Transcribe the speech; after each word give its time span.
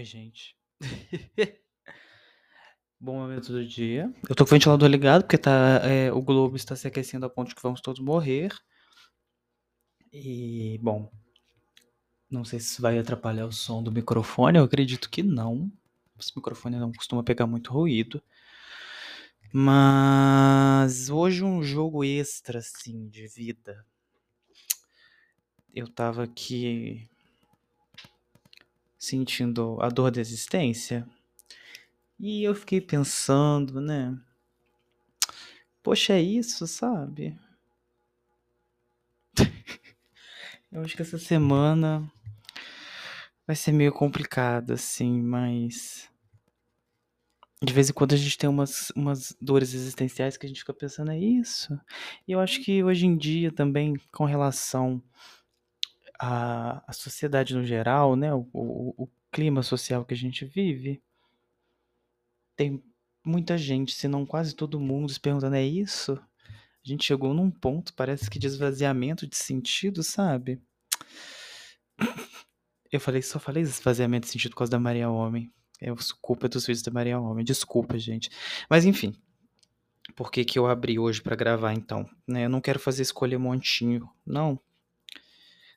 Oi, 0.00 0.04
gente. 0.06 0.56
Bom 2.98 3.16
momento 3.16 3.52
do 3.52 3.62
dia. 3.66 4.10
Eu 4.26 4.34
tô 4.34 4.46
com 4.46 4.48
o 4.48 4.52
ventilador 4.52 4.88
ligado 4.88 5.24
porque 5.24 5.36
tá, 5.36 5.82
é, 5.84 6.10
o 6.10 6.22
globo 6.22 6.56
está 6.56 6.74
se 6.74 6.88
aquecendo 6.88 7.26
a 7.26 7.28
ponto 7.28 7.50
de 7.50 7.54
que 7.54 7.60
vamos 7.60 7.82
todos 7.82 8.00
morrer. 8.00 8.50
E, 10.10 10.80
bom, 10.82 11.12
não 12.30 12.46
sei 12.46 12.58
se 12.60 12.72
isso 12.72 12.80
vai 12.80 12.98
atrapalhar 12.98 13.44
o 13.44 13.52
som 13.52 13.82
do 13.82 13.92
microfone. 13.92 14.56
Eu 14.56 14.64
acredito 14.64 15.10
que 15.10 15.22
não. 15.22 15.70
Esse 16.18 16.34
microfone 16.34 16.78
não 16.78 16.92
costuma 16.92 17.22
pegar 17.22 17.46
muito 17.46 17.70
ruído. 17.70 18.22
Mas 19.52 21.10
hoje 21.10 21.44
um 21.44 21.62
jogo 21.62 22.02
extra, 22.02 22.60
assim, 22.60 23.06
de 23.10 23.28
vida. 23.28 23.84
Eu 25.74 25.86
tava 25.86 26.24
aqui 26.24 27.06
sentindo 29.00 29.78
a 29.80 29.88
dor 29.88 30.10
da 30.10 30.20
existência. 30.20 31.08
E 32.18 32.44
eu 32.44 32.54
fiquei 32.54 32.82
pensando, 32.82 33.80
né? 33.80 34.14
Poxa, 35.82 36.12
é 36.12 36.20
isso, 36.20 36.66
sabe? 36.66 37.34
eu 40.70 40.82
acho 40.82 40.94
que 40.94 41.00
essa 41.00 41.16
semana 41.16 42.12
vai 43.46 43.56
ser 43.56 43.72
meio 43.72 43.90
complicada, 43.90 44.74
assim, 44.74 45.22
mas. 45.22 46.10
De 47.62 47.72
vez 47.72 47.88
em 47.88 47.92
quando 47.94 48.12
a 48.12 48.16
gente 48.16 48.36
tem 48.36 48.48
umas, 48.48 48.90
umas 48.90 49.36
dores 49.40 49.72
existenciais 49.72 50.36
que 50.36 50.44
a 50.44 50.48
gente 50.48 50.60
fica 50.60 50.74
pensando, 50.74 51.10
é 51.10 51.18
isso? 51.18 51.78
E 52.28 52.32
eu 52.32 52.40
acho 52.40 52.62
que 52.62 52.84
hoje 52.84 53.06
em 53.06 53.16
dia 53.16 53.50
também, 53.50 53.94
com 54.12 54.24
relação 54.24 55.02
à, 56.20 56.84
à 56.86 56.92
sociedade 56.92 57.54
no 57.54 57.64
geral, 57.64 58.14
né? 58.14 58.32
O, 58.34 58.46
o, 58.52 59.04
o 59.04 59.08
clima 59.32 59.62
social 59.62 60.04
que 60.04 60.12
a 60.12 60.16
gente 60.16 60.44
vive, 60.44 61.02
tem 62.54 62.82
muita 63.24 63.56
gente, 63.56 63.94
se 63.94 64.06
não 64.06 64.26
quase 64.26 64.54
todo 64.54 64.78
mundo, 64.78 65.10
se 65.10 65.18
perguntando: 65.18 65.56
é 65.56 65.64
isso? 65.64 66.12
A 66.12 66.88
gente 66.88 67.04
chegou 67.04 67.32
num 67.32 67.50
ponto, 67.50 67.94
parece 67.94 68.28
que 68.28 68.38
de 68.38 68.46
esvaziamento 68.46 69.26
de 69.26 69.36
sentido, 69.36 70.02
sabe? 70.02 70.60
Eu 72.92 73.00
falei, 73.00 73.22
só 73.22 73.38
falei 73.38 73.62
esvaziamento 73.62 74.26
de 74.26 74.32
sentido 74.32 74.50
por 74.50 74.58
causa 74.58 74.72
da 74.72 74.78
Maria 74.78 75.08
Homem. 75.08 75.52
É 75.80 75.88
culpa 76.20 76.48
dos 76.48 76.66
vídeos 76.66 76.82
da 76.82 76.90
Maria 76.90 77.18
Homem. 77.18 77.44
Desculpa, 77.44 77.98
gente. 77.98 78.30
Mas 78.68 78.84
enfim. 78.84 79.14
Por 80.16 80.30
que, 80.30 80.44
que 80.44 80.58
eu 80.58 80.66
abri 80.66 80.98
hoje 80.98 81.22
para 81.22 81.36
gravar 81.36 81.72
então? 81.72 82.08
Né? 82.26 82.44
Eu 82.46 82.50
não 82.50 82.60
quero 82.60 82.80
fazer 82.80 83.02
escolha 83.02 83.38
montinho, 83.38 84.10
não. 84.26 84.60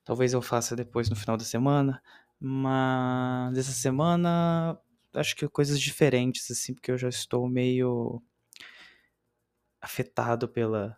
Talvez 0.05 0.33
eu 0.33 0.41
faça 0.41 0.75
depois 0.75 1.09
no 1.09 1.15
final 1.15 1.37
da 1.37 1.43
semana. 1.45 2.01
Mas 2.39 3.57
essa 3.57 3.71
semana 3.71 4.77
acho 5.13 5.35
que 5.35 5.47
coisas 5.47 5.79
diferentes, 5.79 6.49
assim, 6.51 6.73
porque 6.73 6.91
eu 6.91 6.97
já 6.97 7.09
estou 7.09 7.47
meio 7.49 8.21
afetado 9.81 10.47
pela 10.47 10.97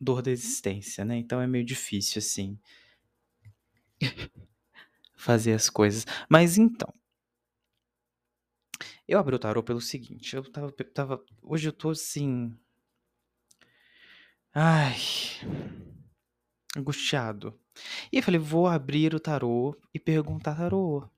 dor 0.00 0.22
da 0.22 0.30
existência, 0.30 1.04
né? 1.04 1.16
Então 1.16 1.40
é 1.40 1.46
meio 1.46 1.64
difícil, 1.64 2.20
assim, 2.20 2.58
fazer 5.16 5.52
as 5.52 5.68
coisas. 5.68 6.04
Mas 6.28 6.58
então, 6.58 6.92
eu 9.08 9.18
abri 9.18 9.34
o 9.34 9.38
tarô 9.38 9.60
pelo 9.62 9.80
seguinte, 9.80 10.36
eu 10.36 10.42
tava, 10.50 10.70
tava 10.72 11.24
hoje 11.42 11.68
eu 11.68 11.72
tô 11.72 11.90
assim, 11.90 12.54
ai, 14.54 14.96
angustiado. 16.76 17.58
E 18.12 18.16
eu 18.18 18.22
falei, 18.22 18.40
vou 18.40 18.66
abrir 18.66 19.14
o 19.14 19.20
tarô 19.20 19.76
e 19.92 19.98
perguntar 19.98 20.56
tarô. 20.56 21.08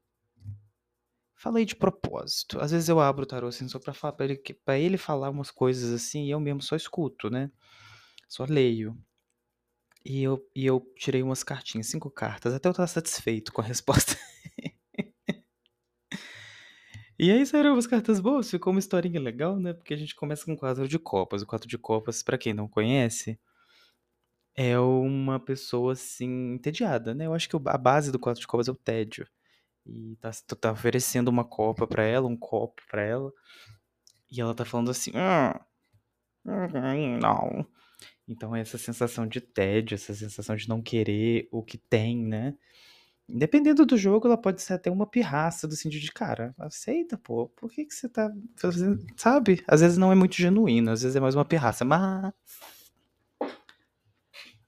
Falei 1.35 1.65
de 1.65 1.75
propósito. 1.75 2.61
Às 2.61 2.71
vezes 2.71 2.89
eu 2.89 3.01
abro 3.01 3.23
o 3.23 3.27
tarô 3.27 3.47
assim 3.49 3.67
só 3.67 3.79
pra, 3.79 3.95
falar, 3.95 4.13
pra, 4.13 4.27
ele, 4.27 4.37
pra 4.65 4.79
ele 4.79 4.99
falar 4.99 5.31
umas 5.31 5.51
coisas 5.51 5.91
assim 5.91 6.27
e 6.27 6.31
eu 6.31 6.39
mesmo 6.39 6.61
só 6.61 6.77
escuto, 6.77 7.31
né? 7.31 7.51
Só 8.29 8.45
leio. 8.45 8.95
E 10.05 10.23
eu, 10.23 10.47
e 10.55 10.67
eu 10.67 10.81
tirei 10.97 11.23
umas 11.23 11.43
cartinhas, 11.43 11.87
cinco 11.87 12.11
cartas. 12.11 12.55
Até 12.55 12.69
eu 12.69 12.75
tava 12.75 12.87
satisfeito 12.87 13.53
com 13.53 13.61
a 13.61 13.65
resposta. 13.65 14.17
e 17.19 17.31
aí 17.31 17.45
saíram 17.47 17.73
umas 17.73 17.87
cartas 17.87 18.21
boas, 18.21 18.51
ficou 18.51 18.73
uma 18.73 18.79
historinha 18.79 19.21
legal, 19.21 19.59
né? 19.59 19.73
Porque 19.73 19.95
a 19.95 19.97
gente 19.97 20.15
começa 20.15 20.45
com 20.45 20.57
quatro 20.57 20.87
de 20.87 20.99
copas. 20.99 21.43
O 21.43 21.47
quatro 21.47 21.69
de 21.69 21.79
copas, 21.79 22.23
para 22.23 22.39
quem 22.39 22.53
não 22.53 22.69
conhece, 22.69 23.39
é 24.57 24.79
uma 24.79 25.39
pessoa 25.41 25.93
assim, 25.93 26.55
entediada, 26.55 27.15
né? 27.15 27.27
Eu 27.27 27.35
acho 27.35 27.49
que 27.49 27.57
a 27.57 27.79
base 27.79 28.13
do 28.13 28.19
quatro 28.19 28.41
de 28.41 28.47
copas 28.47 28.69
é 28.69 28.73
o 28.73 28.75
tédio 28.75 29.27
e 29.87 30.17
tá, 30.21 30.31
tu 30.47 30.57
tá 30.57 30.73
oferecendo 30.73 31.29
uma 31.29 31.45
copa 31.45 31.87
para 31.87 32.05
ela, 32.05 32.27
um 32.29 32.37
copo 32.37 32.83
para 32.89 33.03
ela, 33.03 33.33
e 34.31 34.41
ela 34.41 34.55
tá 34.55 34.65
falando 34.65 34.91
assim, 34.91 35.13
ah, 35.15 35.61
não. 36.45 37.67
Então 38.29 38.55
essa 38.55 38.79
sensação 38.79 39.27
de 39.27 39.41
tédio, 39.41 39.95
essa 39.95 40.15
sensação 40.15 40.55
de 40.55 40.69
não 40.69 40.81
querer 40.81 41.49
o 41.51 41.63
que 41.63 41.79
tem, 41.79 42.17
né? 42.25 42.55
Dependendo 43.29 43.87
do 43.87 43.97
jogo, 43.97 44.27
ela 44.27 44.37
pode 44.37 44.61
ser 44.61 44.75
até 44.75 44.91
uma 44.91 45.07
pirraça 45.07 45.69
do 45.69 45.77
sentido 45.77 46.03
de, 46.03 46.13
cara, 46.13 46.55
aceita, 46.59 47.17
pô, 47.17 47.49
por 47.49 47.71
que 47.71 47.85
que 47.85 47.95
você 47.95 48.09
tá 48.09 48.29
fazendo, 48.57 49.05
sabe? 49.17 49.63
Às 49.69 49.81
vezes 49.81 49.97
não 49.99 50.11
é 50.11 50.17
muito 50.17 50.35
genuíno, 50.35 50.91
às 50.91 51.03
vezes 51.03 51.17
é 51.17 51.21
mais 51.21 51.35
uma 51.35 51.45
pirraça, 51.45 51.85
mas... 51.85 52.33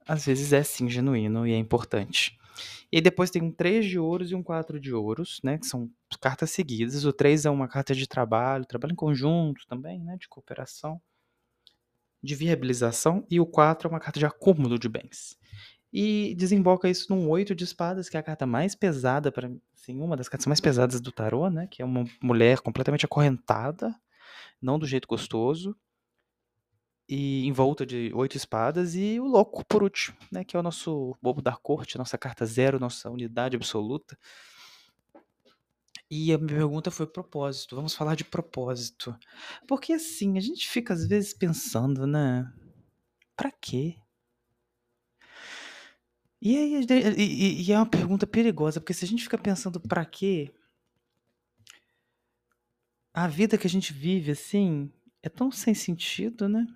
Às 0.06 0.26
vezes 0.26 0.52
é 0.52 0.62
sim 0.62 0.88
genuíno 0.88 1.46
e 1.46 1.52
é 1.52 1.56
importante. 1.58 2.38
E 2.90 3.00
depois 3.00 3.30
tem 3.30 3.42
um 3.42 3.50
3 3.50 3.86
de 3.86 3.98
ouros 3.98 4.30
e 4.30 4.34
um 4.34 4.42
4 4.42 4.78
de 4.78 4.92
ouros, 4.92 5.40
né? 5.42 5.58
Que 5.58 5.66
são 5.66 5.90
cartas 6.20 6.50
seguidas. 6.50 7.04
O 7.04 7.12
3 7.12 7.46
é 7.46 7.50
uma 7.50 7.66
carta 7.66 7.94
de 7.94 8.06
trabalho, 8.06 8.66
trabalho 8.66 8.92
em 8.92 8.96
conjunto 8.96 9.66
também, 9.66 9.98
né? 10.00 10.16
De 10.20 10.28
cooperação, 10.28 11.00
de 12.22 12.34
viabilização. 12.34 13.26
E 13.30 13.40
o 13.40 13.46
4 13.46 13.88
é 13.88 13.90
uma 13.90 14.00
carta 14.00 14.18
de 14.18 14.26
acúmulo 14.26 14.78
de 14.78 14.88
bens. 14.88 15.36
E 15.92 16.34
desemboca 16.36 16.88
isso 16.88 17.14
num 17.14 17.28
8 17.28 17.54
de 17.54 17.64
espadas, 17.64 18.08
que 18.08 18.16
é 18.16 18.20
a 18.20 18.22
carta 18.22 18.46
mais 18.46 18.74
pesada, 18.74 19.32
para 19.32 19.50
assim, 19.74 20.00
uma 20.00 20.16
das 20.16 20.28
cartas 20.28 20.46
mais 20.46 20.60
pesadas 20.60 21.00
do 21.00 21.12
tarô, 21.12 21.48
né? 21.48 21.66
Que 21.70 21.82
é 21.82 21.84
uma 21.84 22.04
mulher 22.22 22.60
completamente 22.60 23.06
acorrentada, 23.06 23.94
não 24.60 24.78
do 24.78 24.86
jeito 24.86 25.08
gostoso 25.08 25.76
e 27.14 27.46
em 27.46 27.52
volta 27.52 27.84
de 27.84 28.10
oito 28.14 28.38
espadas 28.38 28.94
e 28.94 29.20
o 29.20 29.26
louco 29.26 29.62
por 29.66 29.82
último, 29.82 30.16
né, 30.30 30.44
que 30.44 30.56
é 30.56 30.58
o 30.58 30.62
nosso 30.62 31.14
bobo 31.20 31.42
da 31.42 31.54
corte, 31.54 31.98
nossa 31.98 32.16
carta 32.16 32.46
zero, 32.46 32.80
nossa 32.80 33.10
unidade 33.10 33.54
absoluta. 33.54 34.18
E 36.10 36.32
a 36.32 36.38
minha 36.38 36.56
pergunta 36.56 36.90
foi 36.90 37.06
propósito. 37.06 37.76
Vamos 37.76 37.94
falar 37.94 38.14
de 38.14 38.24
propósito. 38.24 39.14
Porque 39.68 39.92
assim, 39.92 40.38
a 40.38 40.40
gente 40.40 40.66
fica 40.66 40.94
às 40.94 41.06
vezes 41.06 41.34
pensando, 41.34 42.06
né? 42.06 42.50
Pra 43.36 43.50
quê? 43.50 43.98
E 46.40 46.56
aí 46.56 46.86
e, 47.18 47.62
e 47.62 47.72
é 47.72 47.76
uma 47.76 47.84
pergunta 47.84 48.26
perigosa, 48.26 48.80
porque 48.80 48.94
se 48.94 49.04
a 49.04 49.08
gente 49.08 49.22
fica 49.22 49.36
pensando 49.36 49.78
pra 49.78 50.06
quê, 50.06 50.50
a 53.12 53.28
vida 53.28 53.58
que 53.58 53.66
a 53.66 53.70
gente 53.70 53.92
vive 53.92 54.30
assim 54.30 54.90
é 55.22 55.28
tão 55.28 55.52
sem 55.52 55.74
sentido, 55.74 56.48
né? 56.48 56.66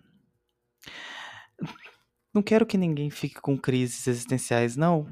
Não 2.32 2.42
quero 2.42 2.66
que 2.66 2.76
ninguém 2.76 3.08
fique 3.08 3.40
com 3.40 3.56
crises 3.56 4.06
existenciais, 4.06 4.76
não, 4.76 5.06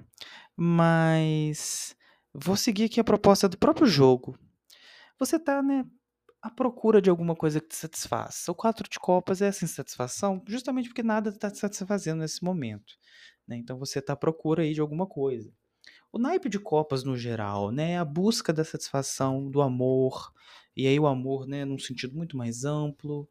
mas 0.56 1.96
vou 2.34 2.56
seguir 2.56 2.84
aqui 2.84 3.00
a 3.00 3.04
proposta 3.04 3.48
do 3.48 3.56
próprio 3.56 3.86
jogo. 3.86 4.38
Você 5.18 5.38
tá, 5.38 5.62
né, 5.62 5.86
à 6.42 6.50
procura 6.50 7.00
de 7.00 7.08
alguma 7.08 7.34
coisa 7.34 7.60
que 7.60 7.68
te 7.68 7.76
satisfaça. 7.76 8.52
O 8.52 8.54
quatro 8.54 8.86
de 8.86 8.98
copas 8.98 9.40
é 9.40 9.46
essa 9.46 9.64
insatisfação, 9.64 10.42
justamente 10.46 10.90
porque 10.90 11.02
nada 11.02 11.30
está 11.30 11.50
te 11.50 11.58
satisfazendo 11.58 12.20
nesse 12.20 12.44
momento. 12.44 12.94
Né? 13.48 13.56
Então 13.56 13.78
você 13.78 13.98
está 13.98 14.12
à 14.12 14.16
procura 14.16 14.62
aí 14.62 14.74
de 14.74 14.80
alguma 14.80 15.06
coisa. 15.06 15.50
O 16.12 16.18
naipe 16.18 16.50
de 16.50 16.58
copas 16.58 17.02
no 17.02 17.16
geral, 17.16 17.70
né, 17.70 17.92
é 17.92 17.98
a 17.98 18.04
busca 18.04 18.52
da 18.52 18.62
satisfação, 18.62 19.50
do 19.50 19.62
amor, 19.62 20.32
e 20.76 20.86
aí 20.86 21.00
o 21.00 21.06
amor, 21.06 21.46
né, 21.46 21.64
num 21.64 21.78
sentido 21.78 22.14
muito 22.14 22.36
mais 22.36 22.64
amplo, 22.64 23.28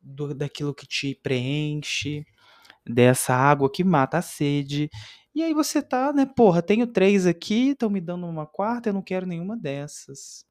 do, 0.00 0.34
daquilo 0.34 0.74
que 0.74 0.86
te 0.86 1.14
preenche, 1.22 2.24
dessa 2.86 3.34
água 3.34 3.70
que 3.70 3.84
mata 3.84 4.18
a 4.18 4.22
sede. 4.22 4.90
E 5.34 5.42
aí 5.42 5.54
você 5.54 5.82
tá, 5.82 6.12
né, 6.12 6.26
porra, 6.26 6.62
tenho 6.62 6.86
três 6.86 7.26
aqui, 7.26 7.70
estão 7.70 7.90
me 7.90 8.00
dando 8.00 8.26
uma 8.26 8.46
quarta, 8.46 8.88
eu 8.90 8.94
não 8.94 9.02
quero 9.02 9.26
nenhuma 9.26 9.56
dessas. 9.56 10.44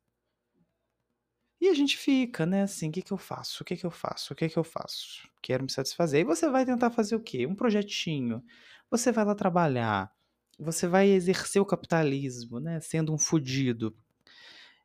E 1.60 1.68
a 1.70 1.74
gente 1.74 1.98
fica, 1.98 2.46
né, 2.46 2.64
assim, 2.64 2.90
o 2.90 2.92
que 2.92 3.02
que 3.02 3.12
eu 3.12 3.18
faço? 3.18 3.64
O 3.64 3.66
que 3.66 3.76
que 3.76 3.86
eu 3.86 3.92
faço? 3.92 4.34
O 4.34 4.36
que 4.36 4.48
que 4.48 4.58
eu 4.58 4.64
faço? 4.64 5.28
Quero 5.42 5.64
me 5.64 5.72
satisfazer. 5.72 6.22
E 6.22 6.24
você 6.24 6.50
vai 6.50 6.66
tentar 6.66 6.92
fazer 6.92 7.16
o 7.16 7.20
quê? 7.20 7.48
Um 7.48 7.56
projetinho. 7.56 8.44
Você 8.92 9.12
vai 9.12 9.26
lá 9.26 9.34
trabalhar. 9.36 10.12
Você 10.60 10.88
vai 10.88 11.10
exercer 11.10 11.62
o 11.62 11.66
capitalismo, 11.66 12.60
né, 12.60 12.80
sendo 12.80 13.14
um 13.14 13.18
fudido. 13.18 13.96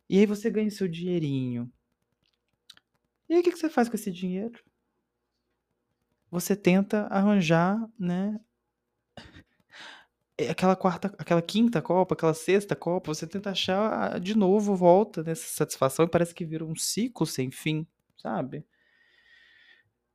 E 0.09 0.19
aí 0.19 0.27
você 0.27 0.51
ganha 0.51 0.71
seu 0.71 0.89
dinheirinho. 0.89 1.71
E 3.29 3.35
aí 3.35 3.41
o 3.41 3.43
que 3.43 3.51
que 3.53 3.59
você 3.59 3.69
faz 3.69 3.89
com 3.89 3.97
esse 3.97 4.11
dinheiro? 4.13 4.63
Você 6.33 6.57
tenta 6.57 7.07
arranjar, 7.09 7.79
né, 7.99 8.41
é 10.39 10.51
aquela 10.51 10.75
quarta 10.77 11.09
aquela 11.19 11.43
quinta 11.43 11.81
copa, 11.83 12.15
aquela 12.15 12.35
sexta 12.35 12.75
copa, 12.75 13.15
você 13.15 13.27
tenta 13.27 13.51
achar 13.51 14.19
de 14.21 14.35
novo 14.37 14.75
volta 14.75 15.23
nessa 15.23 15.47
satisfação 15.47 16.05
e 16.05 16.09
parece 16.09 16.35
que 16.35 16.45
vira 16.45 16.65
um 16.65 16.75
ciclo 16.77 17.27
sem 17.27 17.51
fim, 17.51 17.87
sabe. 18.17 18.65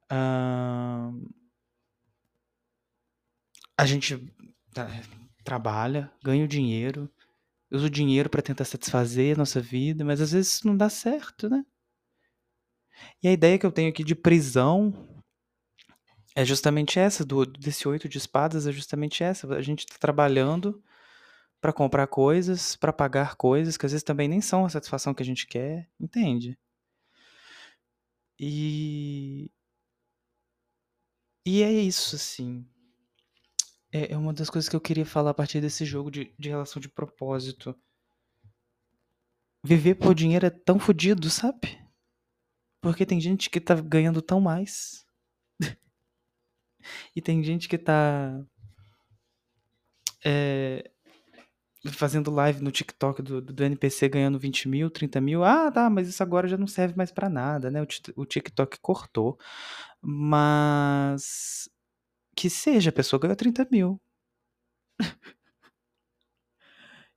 Hã 0.10 1.12
a 3.78 3.86
gente 3.86 4.18
tá 4.74 4.88
trabalha, 5.44 6.12
ganha 6.24 6.44
o 6.44 6.48
dinheiro, 6.48 7.10
usa 7.72 7.88
o 7.88 7.90
dinheiro 7.90 8.30
pra 8.30 8.42
tentar 8.42 8.66
satisfazer 8.66 9.36
a 9.36 9.40
nossa 9.40 9.62
vida, 9.62 10.06
mas 10.06 10.22
às 10.22 10.32
vezes 10.34 10.64
não 10.64 10.78
dá 10.78 10.90
certo, 10.90 11.50
né. 11.50 11.66
E 13.24 13.28
a 13.28 13.32
ideia 13.32 13.58
que 13.58 13.66
eu 13.66 13.72
tenho 13.72 13.90
aqui 13.90 14.04
de 14.04 14.16
prisão 14.16 14.94
é 16.36 16.46
justamente 16.46 17.00
essa 17.00 17.26
do 17.26 17.46
desse 17.46 17.88
8 17.88 18.08
de 18.08 18.18
espadas, 18.18 18.68
é 18.68 18.72
justamente 18.72 19.24
essa, 19.24 19.48
a 19.56 19.62
gente 19.62 19.86
tá 19.88 19.96
trabalhando 20.00 20.82
pra 21.62 21.74
comprar 21.74 22.08
coisas, 22.08 22.76
pra 22.76 22.94
pagar 22.94 23.36
coisas 23.36 23.78
que 23.78 23.86
às 23.86 23.92
vezes 23.94 24.04
também 24.04 24.28
nem 24.28 24.42
são 24.42 24.66
a 24.66 24.70
satisfação 24.70 25.14
que 25.14 25.24
a 25.24 25.26
gente 25.26 25.48
quer, 25.48 25.90
entende? 26.00 26.58
E 28.40 29.50
e 31.46 31.64
é 31.64 31.72
isso, 31.72 32.16
assim. 32.16 32.64
É 33.92 34.14
é 34.14 34.18
uma 34.18 34.32
das 34.34 34.50
coisas 34.50 34.70
que 34.70 34.76
eu 34.78 34.82
queria 34.82 35.06
falar 35.06 35.32
a 35.32 35.34
partir 35.34 35.60
desse 35.60 35.84
jogo 35.86 36.10
de 36.10 36.34
de 36.40 36.50
relação 36.50 36.80
de 36.82 36.88
propósito. 36.90 37.76
Viver 39.64 39.96
por 39.96 40.16
dinheiro 40.16 40.46
é 40.48 40.50
tão 40.50 40.80
fodido, 40.80 41.30
sabe? 41.30 41.78
Porque 42.88 43.06
tem 43.06 43.20
gente 43.20 43.50
que 43.50 43.60
tá 43.60 43.76
ganhando 43.76 44.22
tão 44.22 44.40
mais. 44.40 45.06
E 47.16 47.22
tem 47.22 47.44
gente 47.44 47.68
que 47.68 47.78
tá 47.78 48.40
eh, 50.24 50.92
fazendo 51.94 52.32
live 52.32 52.62
no 52.64 52.72
TikTok 52.72 53.22
do 53.22 53.42
do 53.42 53.64
NPC 53.64 54.10
ganhando 54.10 54.40
20.000, 54.40 54.90
30.000. 54.90 55.44
"Ah, 55.44 55.72
tá, 55.72 55.90
mas 55.90 56.08
isso 56.08 56.22
agora 56.24 56.48
já 56.48 56.58
não 56.58 56.68
serve 56.68 56.96
mais 56.98 57.12
pra 57.12 57.30
nada, 57.30 57.72
né, 57.72 57.82
o 57.82 57.88
o 58.22 58.26
TikTok 58.26 58.80
cortou". 58.82 59.38
Mas 60.02 61.70
que 62.36 62.50
seja, 62.50 62.90
a 62.92 62.94
pessoa 62.94 63.20
ganhou 63.22 63.36
30.000. 63.38 64.02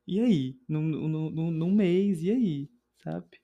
E 0.07 0.21
aí? 0.21 0.59
Num 0.69 1.71
mês, 1.75 2.23
e 2.23 2.31
aí? 2.31 2.71
Sabe? 3.03 3.41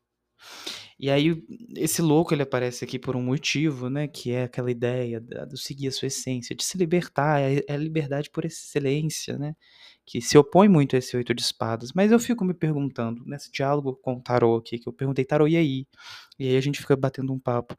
E 0.98 1.10
aí 1.10 1.43
esse 1.76 2.00
louco 2.00 2.32
ele 2.34 2.43
aparece 2.43 2.82
aqui 2.84 2.98
por 2.98 3.14
um 3.16 3.22
motivo, 3.22 3.90
né, 3.90 4.08
que 4.08 4.32
é 4.32 4.44
aquela 4.44 4.70
ideia 4.70 5.20
do 5.20 5.56
seguir 5.58 5.88
a 5.88 5.93
sua 5.93 6.06
essência, 6.08 6.56
de 6.56 6.64
se 6.64 6.78
libertar, 6.78 7.40
é 7.40 7.62
é 7.69 7.75
a 7.75 7.76
liberdade 7.76 8.31
por 8.31 8.44
excelência, 8.46 9.38
né, 9.38 9.54
que 10.06 10.22
se 10.22 10.38
opõe 10.38 10.69
muito 10.69 10.96
a 10.96 10.98
esse 10.98 11.14
8 11.16 11.34
de 11.34 11.43
espadas. 11.43 11.93
Mas 11.93 12.12
eu 12.12 12.19
fico 12.19 12.44
me 12.44 12.54
perguntando, 12.54 13.22
nesse 13.26 13.50
diálogo 13.52 13.94
com 14.02 14.14
o 14.14 14.22
tarô 14.22 14.56
aqui, 14.56 14.78
que 14.78 14.88
eu 14.88 14.93
perguntei: 14.93 15.25
"Tarô, 15.25 15.46
e 15.48 15.56
aí?". 15.56 15.87
E 16.38 16.48
aí 16.48 16.56
a 16.56 16.60
gente 16.62 16.81
fica 16.81 16.96
batendo 16.96 17.32
um 17.32 17.38
papo. 17.38 17.76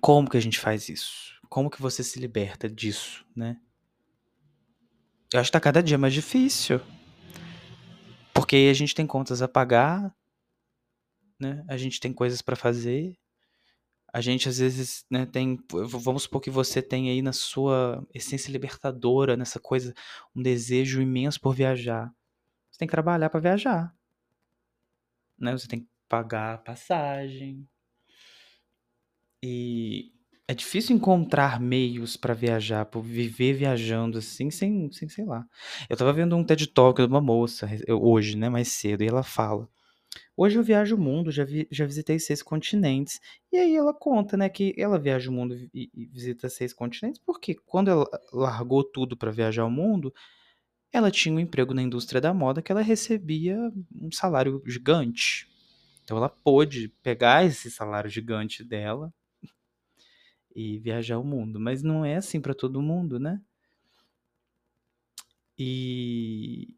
Como 0.00 0.28
que 0.30 0.36
a 0.36 0.40
gente 0.40 0.58
faz 0.58 0.88
isso? 0.88 1.34
Como 1.48 1.68
que 1.70 1.82
você 1.82 2.02
se 2.04 2.20
liberta 2.20 2.68
disso, 2.68 3.24
né? 3.34 3.56
Eu 5.32 5.38
acho 5.40 5.48
que 5.48 5.52
tá 5.52 5.60
cada 5.60 5.82
dia 5.82 5.96
mais 5.98 6.12
difícil. 6.12 6.80
Porque 8.34 8.68
a 8.70 8.74
gente 8.74 8.94
tem 8.94 9.06
contas 9.06 9.42
a 9.42 9.48
pagar 9.48 10.12
né, 11.40 11.64
a 11.68 11.76
gente 11.76 12.00
tem 12.00 12.12
coisas 12.12 12.42
pra 12.42 12.54
fazer, 12.56 13.16
a 14.12 14.20
gente 14.20 14.48
às 14.48 14.58
vezes, 14.58 15.04
né, 15.10 15.24
tem 15.26 15.58
vamos 15.70 16.24
supor 16.24 16.40
que 16.40 16.50
você 16.50 16.82
tem 16.82 17.10
aí 17.10 17.22
na 17.22 17.32
sua 17.32 18.06
essência 18.14 18.50
libertadora, 18.50 19.36
nessa 19.36 19.60
coisa, 19.60 19.94
um 20.34 20.42
desejo 20.42 21.00
imenso 21.00 21.40
por 21.40 21.54
viajar. 21.54 22.12
Você 22.70 22.78
tem 22.80 22.88
que 22.88 22.92
trabalhar 22.92 23.30
pra 23.30 23.40
viajar. 23.40 23.94
Né, 25.38 25.52
você 25.52 25.66
tem 25.68 25.80
que 25.80 25.88
pagar 26.08 26.54
a 26.54 26.58
passagem. 26.58 27.66
E 29.42 30.12
é 30.46 30.54
difícil 30.54 30.96
encontrar 30.96 31.60
meios 31.60 32.16
pra 32.16 32.34
viajar, 32.34 32.84
por 32.86 33.02
viver 33.02 33.54
viajando, 33.54 34.18
assim, 34.18 34.50
sem 34.50 34.90
sem 34.90 35.08
sei 35.08 35.24
lá. 35.24 35.46
Eu 35.88 35.94
estava 35.94 36.12
vendo 36.12 36.36
um 36.36 36.44
TED 36.44 36.66
Talk 36.66 37.00
de 37.00 37.06
uma 37.08 37.20
moça 37.20 37.68
hoje, 37.88 38.36
né, 38.36 38.48
mais 38.48 38.68
cedo, 38.68 39.02
e 39.02 39.06
ela 39.06 39.22
fala: 39.22 39.68
"Hoje 40.40 40.58
eu 40.58 40.62
viajo 40.64 40.96
o 40.96 41.00
mundo, 41.00 41.30
já 41.32 41.44
vi 41.44 41.68
já 41.70 41.86
visitei 41.86 42.18
6 42.18 42.42
continentes". 42.42 43.20
E 43.52 43.58
aí 43.58 43.76
ela 43.76 43.94
conta, 43.94 44.36
né, 44.36 44.48
que 44.48 44.74
ela 44.78 44.98
viaja 44.98 45.30
o 45.30 45.34
mundo 45.34 45.54
e 45.74 45.90
e 45.94 46.06
visita 46.06 46.48
6 46.48 46.72
continentes, 46.74 47.20
porque 47.26 47.54
quando 47.66 47.90
ela 47.90 48.06
largou 48.32 48.84
tudo 48.84 49.16
pra 49.16 49.30
viajar 49.30 49.64
o 49.66 49.70
mundo, 49.70 50.12
ela 50.92 51.10
tinha 51.10 51.34
um 51.34 51.40
emprego 51.40 51.74
na 51.74 51.82
indústria 51.82 52.20
da 52.20 52.34
moda 52.34 52.62
que 52.62 52.72
ela 52.72 52.82
recebia 52.82 53.58
um 53.94 54.12
salário 54.12 54.62
gigante. 54.66 55.48
Então 56.04 56.16
ela 56.18 56.28
pôde 56.30 56.88
pegar 57.02 57.44
esse 57.46 57.70
salário 57.70 58.10
gigante 58.10 58.64
dela 58.64 59.12
e 60.54 60.78
viajar 60.78 61.18
o 61.18 61.24
mundo, 61.24 61.58
mas 61.60 61.82
não 61.82 62.04
é 62.04 62.16
assim 62.16 62.40
pra 62.40 62.54
todo 62.54 62.82
mundo, 62.82 63.18
né? 63.18 63.40
E 65.58 66.74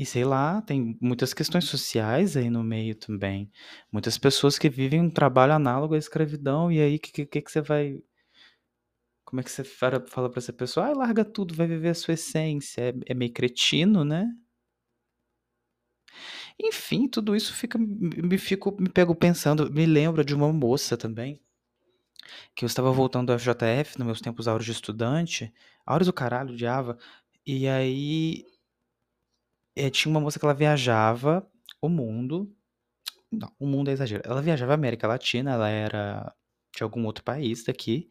e 0.00 0.06
sei 0.06 0.24
lá, 0.24 0.62
tem 0.62 0.98
muitas 1.02 1.34
questões 1.34 1.66
sociais 1.66 2.36
aí 2.36 2.50
no 2.50 2.64
meio 2.64 2.94
também. 2.96 3.50
Muitas 3.92 4.18
pessoas 4.18 4.58
que 4.58 4.68
vivem 4.70 5.00
um 5.02 5.10
trabalho 5.10 5.52
análogo 5.54 5.94
à 5.94 5.98
escravidão, 5.98 6.72
e 6.72 6.80
aí 6.80 6.98
que 6.98 7.26
que 7.26 7.42
que 7.42 7.50
você 7.52 7.60
vai 7.62 8.02
como 9.24 9.40
é 9.40 9.44
que 9.44 9.50
você 9.50 9.64
fala 9.64 10.00
pra 10.00 10.38
essa 10.38 10.52
pessoa: 10.52 10.86
"Ai, 10.86 10.94
larga 10.94 11.24
tudo, 11.24 11.54
vai 11.54 11.66
viver 11.66 11.90
a 11.90 11.94
sua 11.94 12.14
essência", 12.14 12.82
é 13.06 13.12
é 13.12 13.14
meio 13.14 13.32
cretino, 13.32 14.04
né? 14.04 14.30
Enfim, 16.58 17.06
tudo 17.08 17.36
isso 17.36 17.54
fica 17.54 17.78
me 17.78 18.38
fico 18.38 18.74
me 18.80 18.88
pego 18.88 19.14
pensando, 19.14 19.70
me 19.72 19.86
lembro 19.86 20.24
de 20.24 20.34
uma 20.34 20.52
moça 20.52 20.96
também 20.96 21.40
que 22.56 22.64
eu 22.64 22.66
estava 22.66 22.90
voltando 22.92 23.28
da 23.28 23.34
UFJF, 23.34 23.98
nos 23.98 24.06
meus 24.06 24.20
tempos 24.20 24.48
áureos 24.48 24.66
de 24.66 24.72
estudante, 24.72 25.52
áureos 25.86 26.08
o 26.08 26.12
caralho, 26.12 26.52
odiava, 26.52 26.98
e 27.46 27.68
aí 27.68 28.44
eh, 29.76 29.90
tinha 29.90 30.10
uma 30.12 30.20
moça 30.20 30.38
que 30.38 30.44
ela 30.44 30.54
viajava 30.54 31.46
o 31.82 31.88
mundo. 31.88 32.52
Não, 33.32 33.52
o 33.60 33.66
mundo 33.66 33.90
é 33.90 33.92
exagero, 33.94 34.22
ela 34.26 34.42
viajava 34.42 34.72
a 34.72 34.76
América 34.76 35.08
Latina, 35.08 35.52
ela 35.52 35.68
era 35.70 36.34
de 36.76 36.82
algum 36.84 37.06
outro 37.06 37.24
país 37.24 37.64
daqui, 37.64 38.10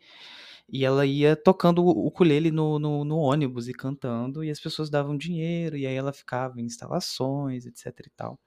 e 0.70 0.86
ela 0.86 1.06
ia 1.06 1.36
tocando 1.36 1.84
o 1.86 2.08
ukulele 2.08 2.52
no 2.52 2.80
no 2.80 3.06
no 3.06 3.18
ônibus 3.20 3.68
e 3.70 3.74
cantando, 3.74 4.44
e 4.44 4.52
as 4.52 4.60
pessoas 4.62 4.90
davam 4.90 5.18
dinheiro, 5.18 5.78
e 5.78 5.88
aí 5.88 5.96
ela 5.96 6.14
ficava 6.14 6.60
em 6.62 6.66
instalações, 6.66 7.66
etc 7.68 7.88
e 8.08 8.12
tal, 8.18 8.40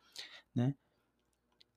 né. 0.54 0.74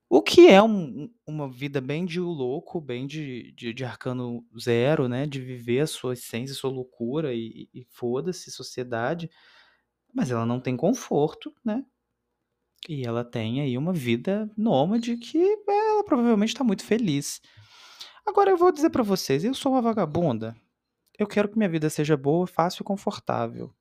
O 0.09 0.21
que 0.21 0.47
é 0.47 0.61
um 0.61 1.09
uma 1.27 1.49
vida 1.49 1.81
bem 1.81 2.05
de 2.05 2.19
louco, 2.19 2.79
bem 2.79 3.07
de 3.07 3.51
de 3.53 3.73
de 3.73 3.83
arcano 3.83 4.45
zero, 4.59 5.07
né, 5.07 5.25
de 5.25 5.41
viver 5.41 5.81
a 5.81 5.87
sua 5.87 6.13
essência, 6.13 6.53
a 6.53 6.55
sua 6.57 6.69
loucura 6.71 7.33
e 7.33 7.67
e 7.73 7.83
foda-se 7.89 8.51
sociedade, 8.51 9.29
mas 10.15 10.31
ela 10.31 10.45
não 10.45 10.61
tem 10.61 10.77
conforto, 10.77 11.53
né. 11.65 11.83
E 12.87 13.05
ela 13.05 13.23
tem 13.25 13.61
aí 13.61 13.77
uma 13.77 13.91
vida 13.93 14.49
nômade 14.57 15.17
que 15.17 15.37
ela 15.67 16.03
provavelmente 16.03 16.53
tá 16.55 16.63
muito 16.63 16.83
feliz. 16.85 17.41
Agora 18.25 18.51
eu 18.51 18.57
vou 18.57 18.71
dizer 18.71 18.89
pra 18.91 19.03
vocês, 19.03 19.43
eu 19.43 19.53
sou 19.53 19.71
uma 19.73 19.81
vagabunda, 19.81 20.55
eu 21.19 21.27
quero 21.27 21.49
que 21.49 21.57
minha 21.57 21.69
vida 21.69 21.89
seja 21.89 22.15
boa, 22.17 22.47
fácil 22.47 22.83
e 22.83 22.85
confortável. 22.85 23.73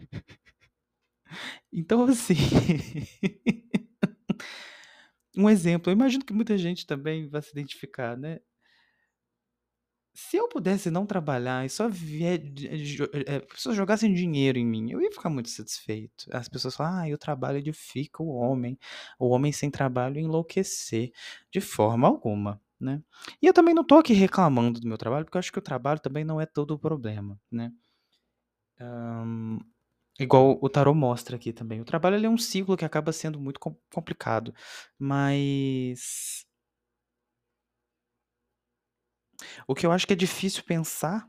Então 1.72 2.04
assim 2.04 2.34
um 5.36 5.50
exemplo, 5.50 5.90
eu 5.90 5.94
imagino 5.94 6.24
que 6.24 6.32
muita 6.32 6.56
gente 6.56 6.86
também 6.86 7.28
vai 7.28 7.42
se 7.42 7.50
identificar, 7.50 8.16
né. 8.16 8.40
Se 10.18 10.38
eu 10.38 10.48
pudesse 10.48 10.90
não 10.90 11.04
trabalhar 11.04 11.66
e 11.66 11.68
só 11.68 11.88
viver 11.88 12.38
de 12.38 12.84
jo 12.86 13.04
eh, 13.12 13.36
as 13.36 13.44
pessoas 13.46 13.76
jogassem 13.76 14.14
dinheiro 14.14 14.58
em 14.58 14.64
mim, 14.66 14.90
eu 14.90 15.00
ia 15.02 15.12
ficar 15.12 15.28
muito 15.28 15.50
satisfeito. 15.50 16.26
As 16.32 16.48
pessoas 16.48 16.74
falam: 16.74 16.94
"Ai, 17.00 17.12
o 17.14 17.18
trabalho 17.18 17.58
edifica 17.58 18.22
o 18.22 18.28
homem, 18.28 18.78
o 19.18 19.28
homem 19.28 19.52
sem 19.52 19.70
trabalho 19.70 20.18
enlouquecer". 20.18 21.12
De 21.52 21.60
forma 21.60 22.08
alguma, 22.08 22.58
né. 22.80 23.02
E 23.42 23.46
eu 23.46 23.52
também 23.52 23.74
não 23.74 23.84
tô 23.84 23.96
aqui 23.96 24.14
reclamando 24.14 24.80
do 24.80 24.88
meu 24.88 24.96
trabalho, 24.98 25.26
porque 25.26 25.36
eu 25.36 25.40
acho 25.40 25.52
que 25.52 25.58
o 25.58 25.62
trabalho 25.62 26.00
também 26.00 26.24
não 26.24 26.40
é 26.40 26.46
todo 26.46 26.70
o 26.72 26.78
problema, 26.78 27.38
né. 27.50 27.70
Hã, 28.80 29.58
igual 30.20 30.58
o 30.62 30.68
tarô 30.70 30.94
mostra 30.94 31.36
aqui 31.36 31.52
também, 31.52 31.80
o 31.80 31.84
trabalho 31.84 32.24
é 32.24 32.28
um 32.30 32.38
ciclo 32.38 32.76
que 32.76 32.84
acaba 32.84 33.12
sendo 33.12 33.40
muito 33.40 33.60
com 33.60 33.76
complicado, 33.92 34.54
mas 34.98 36.45
o 39.66 39.74
que 39.74 39.86
eu 39.86 39.92
acho 39.92 40.06
que 40.06 40.12
é 40.12 40.16
difícil 40.16 40.62
pensar 40.64 41.28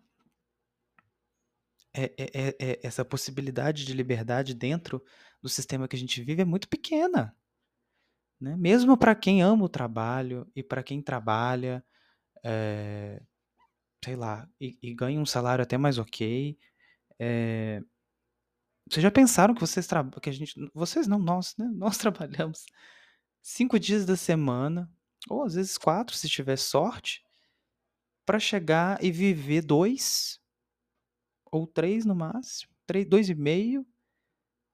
é 1.93 2.05
é 2.17 2.27
é 2.49 2.71
é 2.71 2.79
essa 2.83 3.03
possibilidade 3.05 3.85
de 3.85 3.93
liberdade 3.93 4.53
dentro 4.53 5.03
do 5.41 5.49
sistema 5.49 5.87
que 5.87 5.95
a 5.95 5.99
gente 5.99 6.21
vive 6.23 6.41
é 6.41 6.45
muito 6.45 6.67
pequena. 6.69 7.35
Né, 8.39 8.55
mesmo 8.55 8.95
pra 8.97 9.15
quem 9.15 9.41
ama 9.41 9.65
o 9.65 9.69
trabalho 9.69 10.47
e 10.55 10.61
pra 10.61 10.83
quem 10.83 11.01
trabalha, 11.01 11.83
eh, 12.45 13.21
sei 14.05 14.15
lá, 14.17 14.49
e 14.61 14.77
e 14.81 14.93
ganha 14.95 15.19
um 15.19 15.25
salário 15.25 15.63
até 15.63 15.77
mais 15.77 15.97
ok, 15.99 16.57
Eh, 17.19 17.81
vocês 18.89 19.03
já 19.03 19.11
pensaram 19.11 19.53
que 19.53 19.61
vocês 19.61 19.87
que 20.21 20.29
a 20.29 20.33
gente 20.33 20.53
vocês 20.73 21.07
não, 21.07 21.19
nós, 21.19 21.55
né, 21.57 21.65
nós 21.75 21.97
trabalhamos 21.97 22.65
5 23.41 23.79
dias 23.79 24.05
da 24.05 24.15
semana, 24.15 24.91
ou 25.29 25.43
às 25.43 25.55
vezes 25.55 25.77
4 25.77 26.15
se 26.15 26.29
tiver 26.29 26.57
sorte, 26.57 27.23
pra 28.27 28.39
chegar 28.39 29.03
e 29.03 29.11
viver 29.11 29.63
2 29.63 30.39
ou 31.51 31.65
3 31.67 32.05
no 32.05 32.15
máximo, 32.15 32.71
3 32.85 33.05
2,5 33.07 33.85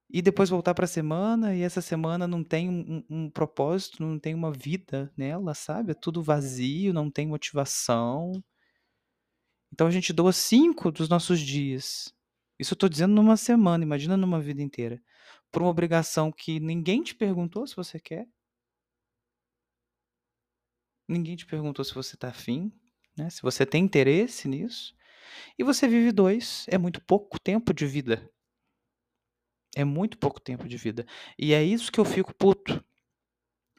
e 0.10 0.22
depois 0.22 0.50
voltar 0.50 0.74
pra 0.76 0.88
semana, 0.88 1.56
e 1.56 1.62
essa 1.64 1.82
semana 1.82 2.28
não 2.28 2.44
tem 2.44 2.70
um 2.70 3.04
um 3.10 3.30
propósito, 3.32 4.04
não 4.04 4.20
tem 4.20 4.34
uma 4.36 4.52
vida 4.52 5.12
nela, 5.18 5.54
sabe, 5.56 5.92
é 5.92 5.96
tudo 5.96 6.22
vazio, 6.24 6.94
não 6.94 7.10
tem 7.12 7.28
motivação. 7.28 8.34
Então 9.72 9.88
a 9.88 9.92
gente 9.92 10.14
doa 10.14 10.32
5 10.32 10.92
dos 10.92 11.10
nossos 11.10 11.40
dias, 11.40 12.14
isso 12.60 12.74
eu 12.74 12.78
tô 12.78 12.88
dizendo 12.90 13.14
numa 13.14 13.38
semana, 13.38 13.84
imagina 13.84 14.16
numa 14.18 14.40
vida 14.40 14.62
inteira, 14.62 15.02
por 15.52 15.62
uma 15.62 15.72
obrigação 15.72 16.32
que 16.32 16.60
ninguém 16.60 17.02
te 17.04 17.16
perguntou 17.16 17.66
se 17.68 17.76
você 17.76 18.00
quer. 18.00 18.28
Ninguém 21.08 21.36
te 21.36 21.46
perguntou 21.46 21.84
se 21.84 21.94
você 21.94 22.16
tá 22.16 22.30
afim, 22.30 22.72
né, 23.18 23.30
se 23.30 23.42
você 23.42 23.66
tem 23.66 23.84
interesse 23.84 24.48
nisso, 24.48 24.96
e 25.58 25.64
você 25.64 25.88
vive 25.88 26.12
2, 26.12 26.66
é 26.70 26.78
muito 26.78 27.02
pouco 27.02 27.40
tempo 27.40 27.74
de 27.74 27.86
vida. 27.86 28.30
É 29.76 29.84
muito 29.84 30.18
pouco 30.18 30.40
tempo 30.40 30.68
de 30.68 30.78
vida. 30.78 31.06
E 31.38 31.54
é 31.54 31.64
isso 31.64 31.92
que 31.92 32.00
eu 32.00 32.06
fico 32.06 32.34
puto. 32.36 32.84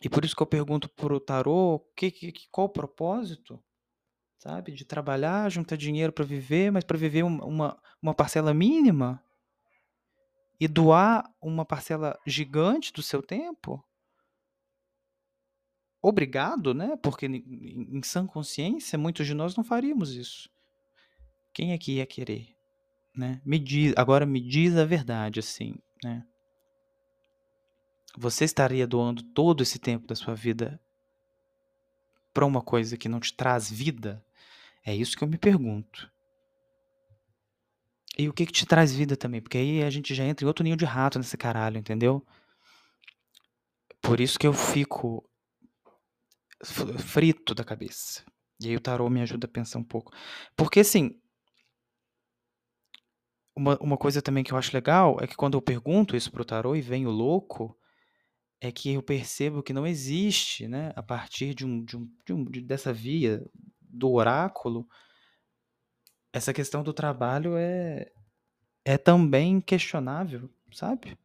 E 0.02 0.08
por 0.08 0.24
isso 0.24 0.36
que 0.36 0.42
eu 0.42 0.46
pergunto 0.46 0.88
para 0.88 1.14
o 1.14 1.20
tarô, 1.20 1.80
que 1.96 2.10
que 2.10 2.32
qual 2.50 2.66
o 2.66 2.70
propósito, 2.70 3.62
sabe, 4.38 4.72
de 4.72 4.84
trabalhar, 4.84 5.50
juntar 5.50 5.76
dinheiro 5.76 6.12
pra 6.12 6.24
viver, 6.24 6.72
mas 6.72 6.84
pra 6.84 6.98
viver 6.98 7.24
uma 7.24 7.78
uma 8.02 8.14
parcela 8.14 8.54
mínima? 8.54 9.22
E 10.60 10.68
doar 10.68 11.24
uma 11.40 11.64
parcela 11.64 12.18
gigante 12.26 12.92
do 12.92 13.02
seu 13.02 13.22
tempo? 13.22 13.84
Obrigado, 16.06 16.74
né, 16.74 16.98
porque 17.02 17.24
em 17.24 18.02
sã 18.02 18.26
consciência, 18.26 18.98
muitos 18.98 19.26
de 19.26 19.32
nós 19.32 19.56
não 19.56 19.64
faríamos 19.64 20.12
isso. 20.12 20.50
Quem 21.50 21.72
é 21.72 21.78
que 21.78 21.92
ia 21.92 22.04
querer, 22.04 22.54
né? 23.16 23.40
Me 23.42 23.58
diz 23.58 23.94
agora 23.96 24.26
me 24.26 24.38
diz 24.38 24.76
a 24.76 24.84
verdade, 24.84 25.40
assim, 25.40 25.76
né. 26.04 26.22
Você 28.18 28.44
estaria 28.44 28.86
doando 28.86 29.22
todo 29.22 29.62
esse 29.62 29.78
tempo 29.78 30.06
da 30.06 30.14
sua 30.14 30.34
vida 30.34 30.78
pra 32.34 32.44
uma 32.44 32.60
coisa 32.60 32.98
que 32.98 33.08
não 33.08 33.18
te 33.18 33.32
traz 33.32 33.70
vida? 33.70 34.22
É 34.84 34.94
isso 34.94 35.16
que 35.16 35.24
eu 35.24 35.28
me 35.28 35.38
pergunto. 35.38 36.12
E 38.18 38.28
o 38.28 38.32
que 38.34 38.44
que 38.44 38.52
te 38.52 38.66
traz 38.66 38.94
vida 38.94 39.16
também, 39.16 39.40
porque 39.40 39.56
aí 39.56 39.82
a 39.82 39.88
gente 39.88 40.14
já 40.14 40.22
entra 40.22 40.44
em 40.44 40.48
outro 40.48 40.62
ninho 40.62 40.76
de 40.76 40.84
rato 40.84 41.18
nesse 41.18 41.38
caralho, 41.38 41.78
entendeu? 41.78 42.22
Por 44.02 44.20
isso 44.20 44.38
que 44.38 44.46
eu 44.46 44.52
fico 44.52 45.26
frito 46.98 47.54
da 47.54 47.64
cabeça. 47.64 48.24
E 48.60 48.68
aí 48.68 48.76
o 48.76 48.80
tarô 48.80 49.08
me 49.10 49.20
ajuda 49.20 49.46
a 49.46 49.50
pensar 49.50 49.78
um 49.78 49.84
pouco. 49.84 50.12
Porque 50.56 50.80
assim 50.80 51.20
uma 53.56 53.78
uma 53.80 53.96
coisa 53.96 54.20
também 54.20 54.42
que 54.44 54.52
eu 54.52 54.58
acho 54.58 54.74
legal, 54.74 55.16
é 55.20 55.26
que 55.26 55.36
quando 55.36 55.54
eu 55.56 55.62
pergunto 55.62 56.16
isso 56.16 56.30
para 56.30 56.42
o 56.42 56.44
tarô 56.44 56.74
e 56.74 56.80
vem 56.80 57.06
o 57.06 57.10
louco, 57.10 57.78
é 58.60 58.72
que 58.72 58.92
eu 58.92 59.02
percebo 59.02 59.62
que 59.62 59.72
não 59.72 59.86
existe, 59.86 60.66
né, 60.68 60.92
a 60.96 61.02
partir 61.02 61.54
de 61.54 61.64
um 61.66 61.84
de 61.84 61.96
um 61.96 62.08
de 62.26 62.32
um 62.32 62.44
dessa 62.44 62.92
via 62.92 63.44
do 63.80 64.12
oráculo 64.12 64.86
essa 66.34 66.52
questão 66.52 66.82
do 66.82 66.92
trabalho 66.92 67.56
é 67.56 68.10
é 68.84 68.98
também 68.98 69.60
questionável, 69.60 70.50
sabe? 70.72 71.16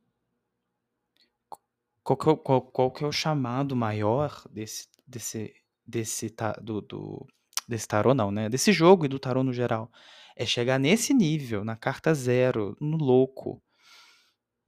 Qual 2.04 2.18
que 2.18 2.30
é 2.30 2.36
qual 2.38 2.62
qual 2.62 2.92
que 2.92 3.04
é 3.04 3.08
o 3.08 3.12
chamado 3.12 3.76
maior 3.76 4.44
desse 4.52 4.88
desse 5.10 5.54
desse 5.86 6.34
do 6.62 6.82
do 6.82 7.28
desse 7.68 7.88
tarô 7.88 8.14
não, 8.14 8.32
né, 8.32 8.50
desse 8.50 8.72
jogo 8.74 9.06
e 9.06 9.08
do 9.10 9.20
tarô 9.20 9.44
no 9.44 9.54
geral, 9.54 9.92
é 10.36 10.46
chegar 10.46 10.80
nesse 10.80 11.14
nível, 11.14 11.64
na 11.66 11.76
carta 11.76 12.14
0, 12.14 12.76
no 12.82 12.98
louco. 12.98 13.62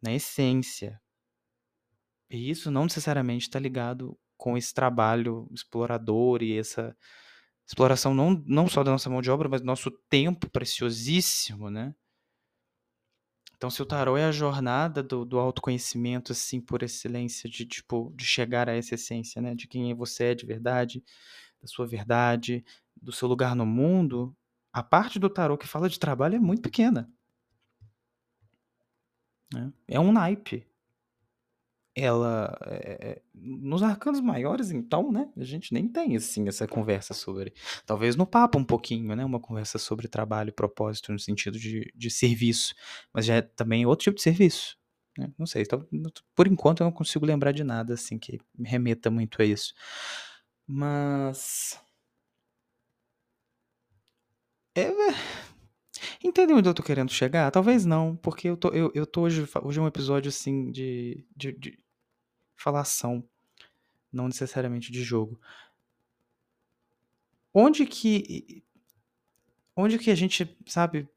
Na 0.01 0.13
essência. 0.13 1.01
E 2.29 2.49
isso 2.49 2.71
não 2.71 2.83
necessariamente 2.83 3.49
tá 3.49 3.59
ligado 3.59 4.17
com 4.37 4.57
esse 4.57 4.73
trabalho 4.73 5.47
explorador 5.51 6.41
e 6.41 6.57
essa 6.57 6.95
exploração 7.67 8.13
não 8.13 8.43
não 8.47 8.67
só 8.67 8.83
da 8.83 8.91
nossa 8.91 9.09
mão 9.09 9.21
de 9.21 9.29
obra, 9.31 9.49
mas 9.49 9.61
do 9.61 9.67
nosso 9.67 9.91
tempo 10.09 10.49
preciosíssimo, 10.49 11.69
né. 11.69 11.93
Então 13.61 13.69
se 13.69 13.79
o 13.79 13.85
tarô 13.85 14.17
é 14.17 14.25
a 14.25 14.31
jornada 14.31 15.03
do 15.03 15.23
do 15.23 15.37
autoconhecimento, 15.37 16.31
assim, 16.31 16.59
por 16.59 16.81
excelência, 16.81 17.47
de 17.47 17.63
tipo, 17.63 18.11
de 18.15 18.25
chegar 18.25 18.67
a 18.67 18.75
essa 18.75 18.95
essência, 18.95 19.39
né, 19.39 19.53
de 19.53 19.67
quem 19.67 19.93
você 19.93 20.31
é 20.31 20.35
de 20.35 20.47
verdade, 20.47 21.03
da 21.61 21.67
sua 21.67 21.85
verdade, 21.85 22.65
do 22.99 23.11
seu 23.11 23.27
lugar 23.27 23.55
no 23.55 23.63
mundo, 23.63 24.35
a 24.73 24.81
parte 24.81 25.19
do 25.19 25.29
tarô 25.29 25.59
que 25.59 25.67
fala 25.67 25.87
de 25.87 25.99
trabalho 25.99 26.37
é 26.37 26.39
muito 26.39 26.63
pequena. 26.63 27.07
Né, 29.53 29.71
é 29.87 29.99
um 29.99 30.11
naipe. 30.11 30.67
Ela, 31.95 32.57
eh, 32.67 33.21
nos 33.35 33.83
arcanos 33.83 34.21
maiores 34.21 34.71
então, 34.71 35.11
né, 35.11 35.27
a 35.37 35.43
gente 35.43 35.73
nem 35.73 35.89
tem, 35.89 36.15
assim, 36.15 36.47
essa 36.47 36.65
conversa 36.65 37.13
sobre. 37.13 37.53
Talvez 37.85 38.15
no 38.15 38.25
papa 38.25 38.57
um 38.57 38.63
pouquinho, 38.63 39.13
né, 39.13 39.25
uma 39.25 39.41
conversa 39.41 39.77
sobre 39.77 40.07
trabalho 40.07 40.49
e 40.49 40.51
propósito 40.53 41.11
no 41.11 41.19
sentido 41.19 41.59
de 41.59 41.91
de 41.93 42.09
serviço, 42.09 42.73
mas 43.13 43.25
já 43.25 43.35
é 43.35 43.41
também 43.41 43.85
outro 43.85 44.05
tipo 44.05 44.15
de 44.15 44.21
serviço, 44.23 44.77
né, 45.17 45.29
não 45.37 45.45
sei, 45.45 45.63
então, 45.63 45.85
por 46.33 46.47
enquanto 46.47 46.79
eu 46.81 46.85
não 46.85 46.93
consigo 46.93 47.25
lembrar 47.25 47.51
de 47.51 47.63
nada, 47.63 47.93
assim, 47.95 48.17
que 48.17 48.39
me 48.57 48.69
remeta 48.69 49.11
muito 49.11 49.41
a 49.41 49.45
isso. 49.45 49.73
Mas 50.67 51.77
É 54.75 54.89
entendeu 56.23 56.57
onde 56.57 56.69
eu 56.69 56.73
tô 56.73 56.83
querendo 56.83 57.11
chegar? 57.11 57.51
Talvez 57.51 57.85
não, 57.85 58.15
porque 58.15 58.49
eu 58.49 58.57
tô 58.57 58.69
eu 58.69 58.91
eu 58.93 59.05
tô 59.05 59.21
hoje 59.21 59.47
hoje 59.63 59.79
é 59.79 59.81
um 59.81 59.87
episódio, 59.87 60.29
assim, 60.29 60.71
de 60.71 61.25
de 61.35 61.51
de 61.53 61.79
falação, 62.55 63.23
não 64.11 64.27
necessariamente 64.27 64.91
de 64.91 65.03
jogo. 65.03 65.39
Onde 67.53 67.85
que 67.85 68.63
onde 69.75 69.97
que 69.97 70.11
a 70.11 70.15
gente, 70.15 70.57
sabe 70.67 71.07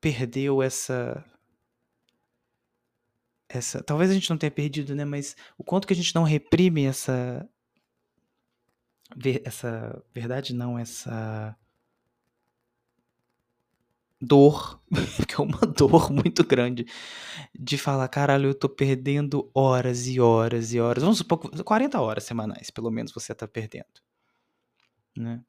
perdeu 0.00 0.62
essa 0.62 1.24
essa 3.48 3.82
talvez 3.82 4.10
a 4.10 4.14
gente 4.14 4.30
não 4.30 4.38
tenha 4.38 4.50
perdido, 4.50 4.94
né, 4.94 5.04
mas 5.04 5.36
o 5.58 5.64
quanto 5.64 5.86
que 5.86 5.92
a 5.92 5.96
gente 5.96 6.14
não 6.14 6.24
reprime 6.24 6.84
essa 6.84 7.48
essa 9.44 10.02
verdade 10.12 10.54
não, 10.54 10.78
essa 10.78 11.56
dor, 14.24 14.80
que 15.28 15.34
é 15.40 15.44
uma 15.44 15.60
dor 15.60 16.10
muito 16.12 16.44
grande, 16.46 16.86
de 17.58 17.78
falar: 17.78 18.08
"Caralho, 18.08 18.50
eu 18.50 18.54
tô 18.54 18.68
perdendo 18.68 19.50
horas 19.54 20.06
e 20.08 20.20
horas 20.20 20.72
e 20.74 20.80
horas", 20.80 21.02
vamos 21.04 21.18
supor 21.18 21.38
que 21.40 21.62
40 21.64 22.00
horas 22.00 22.24
semanais, 22.24 22.70
pelo 22.70 22.90
menos, 22.90 23.12
você 23.12 23.34
tá 23.34 23.48
perdendo. 23.48 23.86
Né. 25.16 25.40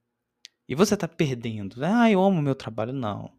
E 0.70 0.75
você 0.75 0.98
tá 0.98 1.08
perdendo: 1.08 1.84
"Ah, 1.86 2.10
eu 2.12 2.22
amo 2.24 2.39
o 2.39 2.44
meu 2.44 2.55
trabalho", 2.55 2.94
não. 2.94 3.32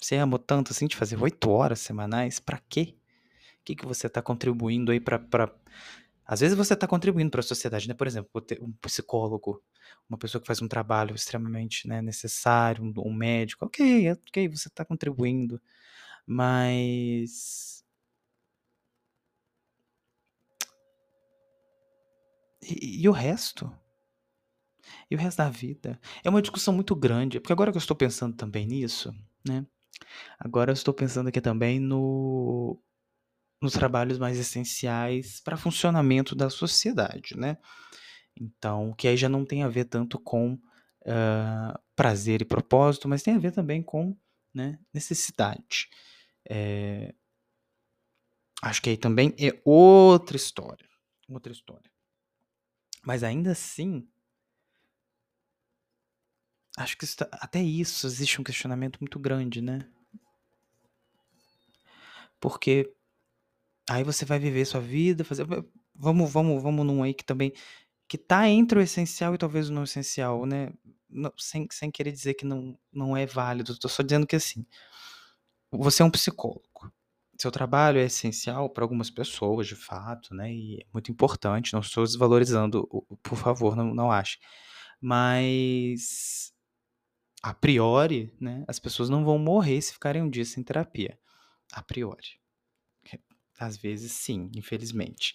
Você 0.00 0.16
amou 0.16 0.38
tanto, 0.38 0.72
assim, 0.72 0.86
de 0.86 0.96
fazer 0.96 1.20
8 1.22 1.50
horas 1.50 1.80
semanais, 1.80 2.38
pra 2.38 2.58
quê? 2.68 2.96
Que 3.64 3.76
que 3.76 3.86
você 3.86 4.08
tá 4.08 4.22
contribuindo 4.22 4.92
aí 4.92 5.00
pra 5.00 5.18
às 6.26 6.40
vezes 6.40 6.56
você 6.56 6.76
tá 6.76 6.86
contribuindo 6.88 7.30
pra 7.30 7.42
sociedade, 7.42 7.88
né, 7.88 7.94
por 7.94 8.06
exemplo, 8.06 8.30
um 8.62 8.72
psicólogo, 8.82 9.62
uma 10.08 10.18
pessoa 10.18 10.40
que 10.40 10.46
faz 10.46 10.62
um 10.62 10.68
trabalho 10.68 11.14
extremamente, 11.14 11.88
né, 11.88 12.02
necessário, 12.02 12.84
um 12.84 13.14
médico, 13.14 13.64
ok, 13.66 14.12
ok, 14.12 14.48
você 14.48 14.70
tá 14.70 14.84
contribuindo, 14.84 15.60
mas 16.26 17.82
E 22.62 23.02
e 23.04 23.08
o 23.08 23.12
resto? 23.12 23.64
E 25.10 25.14
o 25.14 25.18
resto 25.18 25.38
da 25.38 25.48
vida? 25.50 26.00
É 26.24 26.28
uma 26.30 26.42
discussão 26.42 26.74
muito 26.74 26.94
grande, 26.94 27.38
porque 27.40 27.52
agora 27.52 27.70
que 27.70 27.76
eu 27.76 27.80
estou 27.80 27.96
pensando 27.96 28.34
também 28.36 28.66
nisso, 28.66 29.12
né, 29.46 29.64
agora 30.38 30.70
eu 30.72 30.74
estou 30.74 30.94
pensando 30.94 31.28
aqui 31.28 31.40
também 31.40 31.80
no 31.80 32.80
nos 33.62 33.72
trabalhos 33.74 34.18
mais 34.18 34.38
essenciais 34.38 35.40
pra 35.42 35.56
funcionamento 35.56 36.34
da 36.36 36.50
sociedade, 36.50 37.36
né. 37.36 37.56
Então, 38.40 38.94
que 38.94 39.08
aí 39.08 39.16
já 39.16 39.28
não 39.28 39.44
tem 39.44 39.62
a 39.64 39.68
ver 39.68 39.86
tanto 39.86 40.18
com, 40.20 40.58
hã, 41.06 41.74
prazer 41.96 42.42
e 42.42 42.44
propósito, 42.46 43.08
mas 43.08 43.22
tem 43.22 43.34
a 43.34 43.38
ver 43.38 43.52
também 43.52 43.82
com, 43.82 44.16
né, 44.54 44.78
necessidade. 44.94 45.88
Eh 46.50 47.14
acho 48.62 48.82
que 48.82 48.90
aí 48.90 48.96
também 48.96 49.34
é 49.38 49.60
outra 49.64 50.36
história, 50.36 50.86
outra 51.28 51.52
história. 51.52 51.90
Mas 53.04 53.22
ainda 53.22 53.52
assim 53.52 54.06
acho 56.78 56.96
que 56.96 57.06
tá 57.16 57.28
até 57.32 57.62
isso 57.62 58.06
existe 58.06 58.40
um 58.40 58.44
questionamento 58.44 58.98
muito 59.00 59.18
grande, 59.18 59.60
né, 59.62 59.86
Porque 62.42 62.92
aí 63.88 64.04
você 64.04 64.24
vai 64.24 64.38
viver 64.38 64.64
sua 64.64 64.80
vida, 64.80 65.24
fazer 65.24 65.46
vamos 65.94 66.32
vamos 66.32 66.62
vamos 66.62 66.86
num 66.86 67.02
aí 67.02 67.14
que 67.14 67.24
também 67.24 67.52
que 68.08 68.18
tá 68.18 68.48
entre 68.48 68.78
o 68.78 68.82
essencial 68.82 69.34
e 69.34 69.38
talvez 69.38 69.68
o 69.68 69.72
não 69.72 69.84
essencial, 69.84 70.46
né? 70.46 70.72
Não, 71.10 71.32
sem, 71.38 71.66
sem 71.70 71.90
querer 71.90 72.12
dizer 72.12 72.34
que 72.34 72.44
não, 72.44 72.78
não 72.92 73.16
é 73.16 73.26
válido, 73.26 73.78
tô 73.78 73.88
só 73.88 74.02
dizendo 74.02 74.26
que 74.26 74.36
assim, 74.36 74.64
você 75.70 76.02
é 76.02 76.04
um 76.04 76.10
psicólogo. 76.10 76.92
Seu 77.38 77.50
trabalho 77.50 77.98
é 77.98 78.04
essencial 78.04 78.70
para 78.70 78.84
algumas 78.84 79.10
pessoas, 79.10 79.66
de 79.66 79.76
fato, 79.76 80.34
né? 80.34 80.52
E 80.52 80.80
é 80.80 80.86
muito 80.92 81.10
importante. 81.12 81.74
Não 81.74 81.80
estou 81.80 82.04
desvalorizando, 82.04 82.88
por 83.22 83.36
favor, 83.36 83.76
não, 83.76 83.94
não 83.94 84.10
ache. 84.10 84.38
Mas 85.00 86.52
a 87.42 87.52
priori, 87.54 88.32
né, 88.40 88.64
as 88.66 88.78
pessoas 88.78 89.10
não 89.10 89.24
vão 89.24 89.38
morrer 89.38 89.80
se 89.82 89.92
ficarem 89.92 90.22
um 90.22 90.30
dia 90.30 90.44
sem 90.44 90.62
terapia. 90.62 91.18
A 91.72 91.82
priori. 91.82 92.40
Às 93.58 93.76
vezes 93.76 94.12
sim, 94.12 94.50
infelizmente. 94.54 95.34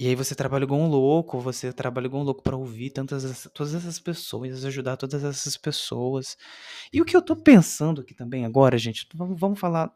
E 0.00 0.06
aí 0.06 0.14
você 0.14 0.32
trabalha 0.34 0.62
igual 0.62 0.80
um 0.80 0.86
louco, 0.88 1.40
você 1.40 1.72
trabalha 1.72 2.06
igual 2.06 2.22
um 2.22 2.24
louco 2.24 2.42
para 2.42 2.56
ouvir 2.56 2.90
tantas 2.90 3.48
todas 3.52 3.74
essas 3.74 3.98
pessoas, 3.98 4.64
ajudar 4.64 4.96
todas 4.96 5.24
essas 5.24 5.56
pessoas. 5.56 6.36
E 6.92 7.00
o 7.02 7.04
que 7.04 7.16
eu 7.16 7.22
tô 7.22 7.34
pensando 7.34 8.00
aqui 8.02 8.14
também 8.14 8.44
agora, 8.44 8.78
gente, 8.78 9.08
vamos, 9.14 9.38
vamos 9.40 9.58
falar 9.58 9.92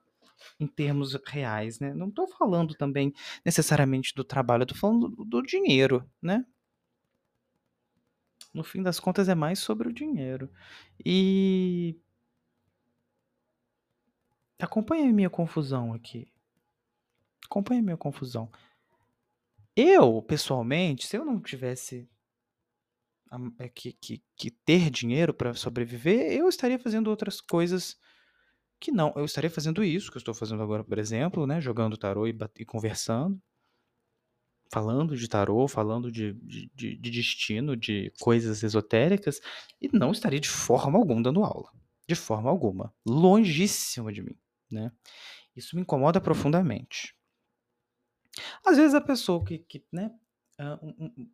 em 0.59 0.67
termos 0.67 1.15
reais, 1.27 1.79
né? 1.81 1.95
Não 1.95 2.11
tô 2.11 2.27
falando 2.29 2.75
também 2.75 3.13
necessariamente 3.45 4.13
do 4.15 4.25
trabalho, 4.25 4.63
eu 4.63 4.67
tô 4.67 4.75
falando 4.75 5.09
do, 5.09 5.25
do 5.25 5.43
dinheiro, 5.43 6.05
né? 6.21 6.45
No 8.55 8.65
fim 8.65 8.83
das 8.83 8.99
contas 8.99 9.29
é 9.29 9.35
mais 9.35 9.59
sobre 9.59 9.89
o 9.89 9.93
dinheiro. 9.93 10.51
E 11.05 11.99
acompanha 14.59 15.11
a 15.11 15.13
minha 15.13 15.29
confusão 15.29 15.93
aqui. 15.93 16.32
Acompanha 17.45 17.81
a 17.81 17.85
minha 17.85 17.97
confusão. 17.97 18.51
Eu, 19.77 20.23
pessoalmente, 20.23 21.07
se 21.07 21.17
eu 21.17 21.25
não 21.25 21.41
tivesse 21.41 22.09
é, 23.59 23.69
que, 23.69 23.93
que, 23.95 24.23
que 24.37 24.51
ter 24.51 24.91
dinheiro 24.91 25.33
para 25.33 25.55
sobreviver, 25.55 26.33
eu 26.33 26.49
estaria 26.49 26.79
fazendo 26.79 27.09
outras 27.09 27.41
coisas 27.41 27.97
que 28.79 28.93
não. 28.93 29.13
Eu 29.17 29.25
estaria 29.25 29.49
fazendo 29.49 29.83
isso 29.83 30.11
que 30.11 30.19
eu 30.19 30.21
estou 30.21 30.35
fazendo 30.35 30.63
agora, 30.63 30.85
por 30.85 30.99
exemplo, 30.99 31.47
né? 31.47 31.61
Jogando 31.61 31.97
tarô 31.97 32.27
e, 32.27 32.37
e 32.59 32.65
conversando. 32.65 33.41
Falando 34.71 35.17
de 35.17 35.29
tarô, 35.29 35.69
falando 35.69 36.11
de, 36.11 36.33
de, 36.35 36.71
de, 36.75 36.97
de 36.97 37.11
destino, 37.11 37.77
de 37.77 38.11
coisas 38.21 38.63
esotéricas, 38.63 39.41
e 39.81 39.89
não 39.93 40.13
estaria 40.13 40.41
de 40.41 40.49
forma 40.49 40.99
alguma 40.99 41.23
dando 41.23 41.45
aula. 41.45 41.71
De 42.09 42.15
forma 42.15 42.51
alguma. 42.51 42.93
Longíssima 43.07 44.13
de 44.13 44.23
mim, 44.23 44.37
né? 44.71 44.91
Isso 45.55 45.77
me 45.77 45.83
incomoda 45.83 46.21
profundamente. 46.21 47.15
Às 48.65 48.77
vezes 48.77 48.95
a 48.95 49.01
pessoa 49.01 49.45
que, 49.45 49.59
que 49.59 49.85
né, 49.93 50.11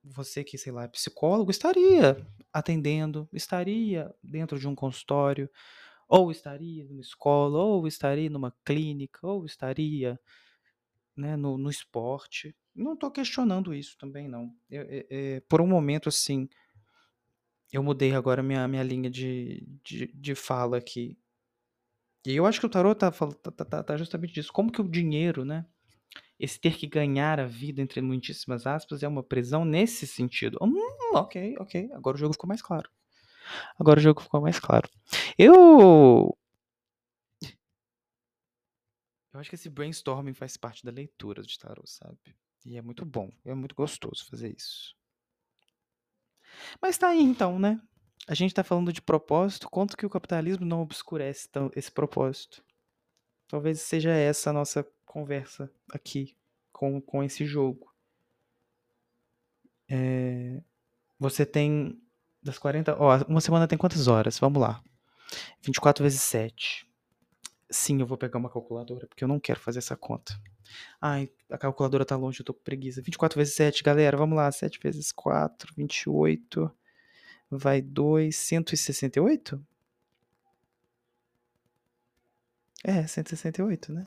você 0.05 0.43
que, 0.45 0.57
sei 0.57 0.73
lá, 0.73 0.85
é 0.85 0.89
psicólogo, 0.89 1.51
estaria 1.51 2.17
atendendo, 2.53 3.29
estaria 3.33 4.13
dentro 4.23 4.59
de 4.59 4.67
um 4.67 4.75
consultório, 4.75 5.51
ou 6.09 6.31
estaria 6.31 6.85
numa 6.85 7.03
escola, 7.03 7.59
ou 7.59 7.87
estaria 7.87 8.31
numa 8.31 8.55
clínica, 8.65 9.27
ou 9.27 9.45
estaria 9.45 10.19
né, 11.17 11.37
no, 11.37 11.59
no 11.59 11.69
esporte. 11.69 12.57
Não 12.75 12.95
estou 12.95 13.11
questionando 13.11 13.75
isso 13.75 13.97
também, 13.99 14.29
não. 14.29 14.55
Eu, 14.71 14.83
é, 14.89 15.07
é, 15.11 15.41
por 15.41 15.61
um 15.61 15.67
momento, 15.67 16.09
assim, 16.09 16.49
eu 17.73 17.83
mudei 17.83 18.15
agora 18.15 18.43
minha, 18.43 18.67
minha 18.67 18.83
linha 18.83 19.11
de, 19.11 19.67
de, 19.85 20.07
de 20.07 20.35
fala 20.35 20.79
aqui. 20.79 21.19
E 22.25 22.35
eu 22.35 22.47
acho 22.47 22.61
que 22.61 22.67
o 22.67 22.71
tarot 22.71 22.99
tá, 22.99 23.11
tá, 23.11 23.65
tá, 23.65 23.83
tá 23.83 23.97
justamente 23.97 24.33
disso. 24.33 24.53
Como 24.53 24.73
que 24.73 24.81
o 24.81 24.89
dinheiro, 24.89 25.45
né? 25.45 25.67
Esse 26.39 26.61
ter 26.61 26.77
que 26.77 26.87
ganhar 26.87 27.41
a 27.41 27.47
vida, 27.47 27.83
entre 27.83 28.01
muitíssimas 28.01 28.67
aspas, 28.67 29.03
é 29.03 29.09
uma 29.09 29.23
prisão 29.23 29.65
nesse 29.65 30.07
sentido. 30.07 30.59
Hum, 30.63 31.15
ok, 31.15 31.57
ok. 31.59 31.91
Agora 31.93 32.17
o 32.17 32.19
jogo 32.19 32.35
ficou 32.35 32.49
mais 32.49 32.63
claro. 32.63 32.89
Agora 33.79 33.99
o 33.99 34.03
jogo 34.03 34.21
ficou 34.21 34.41
mais 34.41 34.61
claro. 34.61 34.89
Eu. 35.37 36.37
Eu 39.33 39.41
acho 39.41 39.51
que 39.51 39.57
esse 39.57 39.69
brainstorming 39.69 40.35
faz 40.35 40.57
parte 40.57 40.85
da 40.85 40.91
leitura 40.91 41.43
de 41.43 41.59
tarot, 41.59 41.89
sabe? 41.89 42.19
E 42.65 42.77
é 42.77 42.83
muito 42.83 43.05
bom, 43.05 43.31
é 43.45 43.55
muito 43.55 43.75
gostoso 43.75 44.27
fazer 44.29 44.55
isso. 44.55 44.97
Mas 46.81 46.99
tá 46.99 47.09
aí 47.09 47.21
então, 47.21 47.59
né? 47.59 47.81
A 48.27 48.35
gente 48.35 48.55
tá 48.55 48.63
falando 48.63 48.93
de 48.93 49.01
propósito, 49.01 49.69
quanto 49.71 49.97
que 49.97 50.05
o 50.05 50.11
capitalismo 50.11 50.67
não 50.67 50.83
obscurece 50.83 51.49
esse 51.75 51.91
propósito. 51.91 52.63
Talvez 53.49 53.81
seja 53.81 54.11
essa 54.11 54.51
a 54.51 54.53
nossa 54.53 54.87
conversa 55.09 55.71
aqui 55.91 56.37
com, 56.73 57.01
com 57.01 57.25
esse 57.25 57.45
jogo. 57.45 57.93
É, 59.89 60.63
você 61.19 61.45
tem 61.45 62.01
das 62.43 62.59
40. 62.59 62.97
Ó, 62.99 63.25
uma 63.27 63.41
semana 63.41 63.67
tem 63.67 63.79
quantas 63.79 64.07
horas? 64.07 64.39
Vamos 64.39 64.61
lá. 64.61 64.83
24 65.63 66.03
vezes 66.05 66.21
7. 66.23 66.87
Sim, 67.71 68.01
eu 68.01 68.07
vou 68.07 68.17
pegar 68.17 68.39
uma 68.39 68.51
calculadora, 68.51 69.07
porque 69.07 69.25
eu 69.25 69.29
não 69.29 69.41
quero 69.41 69.61
fazer 69.61 69.79
essa 69.79 69.97
conta. 69.97 70.41
Ai, 71.01 71.31
a 71.51 71.59
calculadora 71.59 72.05
tá 72.05 72.17
longe, 72.17 72.41
eu 72.41 72.45
tô 72.45 72.55
com 72.55 72.63
preguiça. 72.63 73.03
24 73.03 73.39
vezes 73.39 73.55
7, 73.55 73.83
galera, 73.83 74.17
vamos 74.17 74.37
lá. 74.37 74.51
7 74.51 74.79
vezes 74.81 75.13
4, 75.13 75.75
28. 75.77 76.71
Vai 77.51 77.81
2, 77.81 78.35
168? 78.37 79.67
É, 82.85 83.07
168, 83.07 83.93
né? 83.93 84.07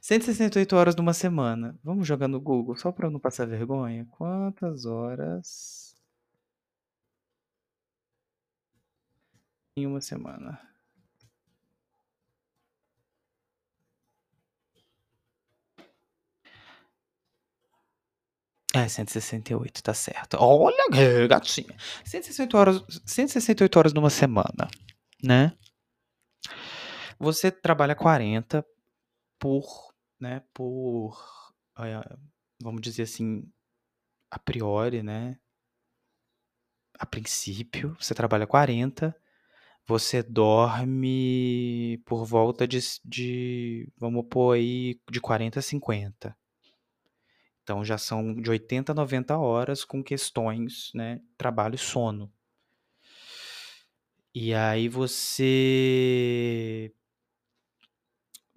168 0.00 0.76
horas 0.76 0.96
numa 0.96 1.12
semana. 1.14 1.78
Vamos 1.82 2.06
jogar 2.06 2.28
no 2.28 2.40
Google, 2.40 2.76
só 2.76 2.92
para 2.92 3.10
não 3.10 3.20
passar 3.20 3.46
vergonha. 3.46 4.06
Quantas 4.10 4.86
horas 4.86 5.94
em 9.76 9.86
uma 9.86 10.00
semana? 10.00 10.60
É, 18.74 18.88
168, 18.88 19.82
tá 19.84 19.94
certo. 19.94 20.36
Olha, 20.40 20.88
gatinha. 21.28 21.76
168 22.04 22.56
horas, 22.58 22.84
168 23.06 23.78
horas 23.78 23.92
numa 23.92 24.10
semana, 24.10 24.68
né? 25.22 25.52
Você 27.20 27.52
trabalha 27.52 27.94
40 27.94 28.64
por, 29.38 29.94
né, 30.20 30.42
por, 30.52 31.18
eh, 31.78 32.16
vamos 32.60 32.80
dizer 32.80 33.02
assim, 33.02 33.50
a 34.30 34.38
priori, 34.38 35.02
né, 35.02 35.38
a 36.98 37.06
princípio, 37.06 37.96
você 38.00 38.14
trabalha 38.14 38.46
40, 38.46 39.14
você 39.86 40.22
dorme 40.22 41.98
por 42.06 42.24
volta 42.24 42.66
de, 42.66 42.78
de 43.04 43.88
vamos 43.98 44.26
pôr 44.30 44.56
aí, 44.56 45.00
de 45.10 45.20
40 45.20 45.58
a 45.58 45.62
50. 45.62 46.36
Então 47.62 47.84
já 47.84 47.98
são 47.98 48.34
de 48.34 48.50
80 48.50 48.92
a 48.92 48.94
90 48.94 49.36
horas 49.38 49.84
com 49.84 50.02
questões, 50.02 50.90
né, 50.94 51.20
trabalho 51.36 51.74
e 51.74 51.78
sono. 51.78 52.32
E 54.34 54.52
aí 54.52 54.88
você 54.88 56.92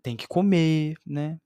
tem 0.08 0.16
que 0.16 0.26
comer, 0.26 0.96
né? 1.06 1.38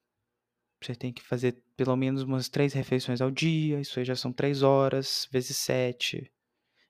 Você 0.79 0.93
tem 0.93 1.11
que 1.11 1.23
fazer 1.23 1.57
pelo 1.75 1.95
menos 1.95 2.21
umas 2.21 2.47
três 2.47 2.73
refeições 2.73 3.19
ao 3.19 3.31
dia. 3.31 3.81
Isso 3.81 3.97
aí 3.97 4.05
já 4.05 4.15
são 4.15 4.31
três 4.31 4.61
horas, 4.61 5.27
vezes 5.31 5.57
sete, 5.57 6.31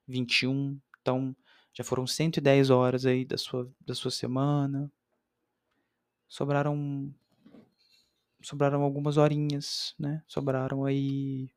21. 0.06 0.78
Então, 1.00 1.34
já 1.72 1.82
foram 1.82 2.06
110 2.06 2.68
horas 2.68 3.06
aí 3.06 3.24
da 3.24 3.38
sua, 3.38 3.72
da 3.80 3.94
sua 3.94 4.10
semana. 4.10 4.92
Sobraram. 6.28 7.10
Sobraram 8.42 8.82
algumas 8.82 9.16
horinhas, 9.16 9.94
né? 9.98 10.22
Sobraram 10.26 10.84
aí. 10.84 11.48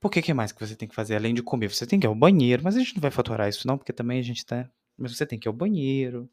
Por 0.00 0.10
que, 0.10 0.22
que 0.22 0.32
mais 0.32 0.50
que 0.50 0.66
você 0.66 0.74
tem 0.74 0.88
que 0.88 0.94
fazer 0.94 1.14
além 1.14 1.34
de 1.34 1.42
comer? 1.42 1.68
Você 1.68 1.86
tem 1.86 2.00
que 2.00 2.06
ir 2.06 2.08
ao 2.08 2.14
banheiro, 2.14 2.62
mas 2.64 2.74
a 2.74 2.78
gente 2.78 2.94
não 2.94 3.02
vai 3.02 3.10
faturar 3.10 3.50
isso, 3.50 3.66
não, 3.66 3.76
porque 3.76 3.92
também 3.92 4.18
a 4.18 4.22
gente 4.22 4.46
tá. 4.46 4.66
Mas 4.96 5.14
você 5.14 5.26
tem 5.26 5.38
que 5.38 5.46
ir 5.46 5.50
ao 5.50 5.54
banheiro, 5.54 6.26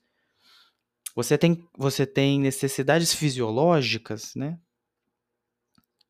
você 1.22 1.38
tem, 1.38 1.68
você 1.78 2.06
tem 2.06 2.40
necessidades 2.40 3.14
fisiológicas, 3.14 4.34
né? 4.36 4.58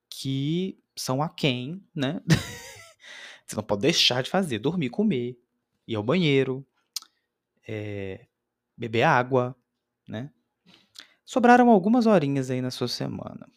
Que 0.08 0.80
são 0.96 1.20
aquém, 1.20 1.84
né? 1.96 2.22
você 3.44 3.56
não 3.56 3.64
pode 3.64 3.82
deixar 3.82 4.22
de 4.22 4.30
fazer. 4.30 4.60
Dormir, 4.60 4.92
comer, 4.92 5.36
ir 5.88 5.96
ao 5.96 6.04
banheiro, 6.04 6.64
é, 7.68 8.28
beber 8.78 9.02
água, 9.02 9.56
né? 10.08 10.32
Sobraram 11.26 11.70
algumas 11.70 12.06
horinhas 12.06 12.52
aí 12.52 12.62
na 12.62 12.70
sua 12.70 12.88
semana, 12.88 13.52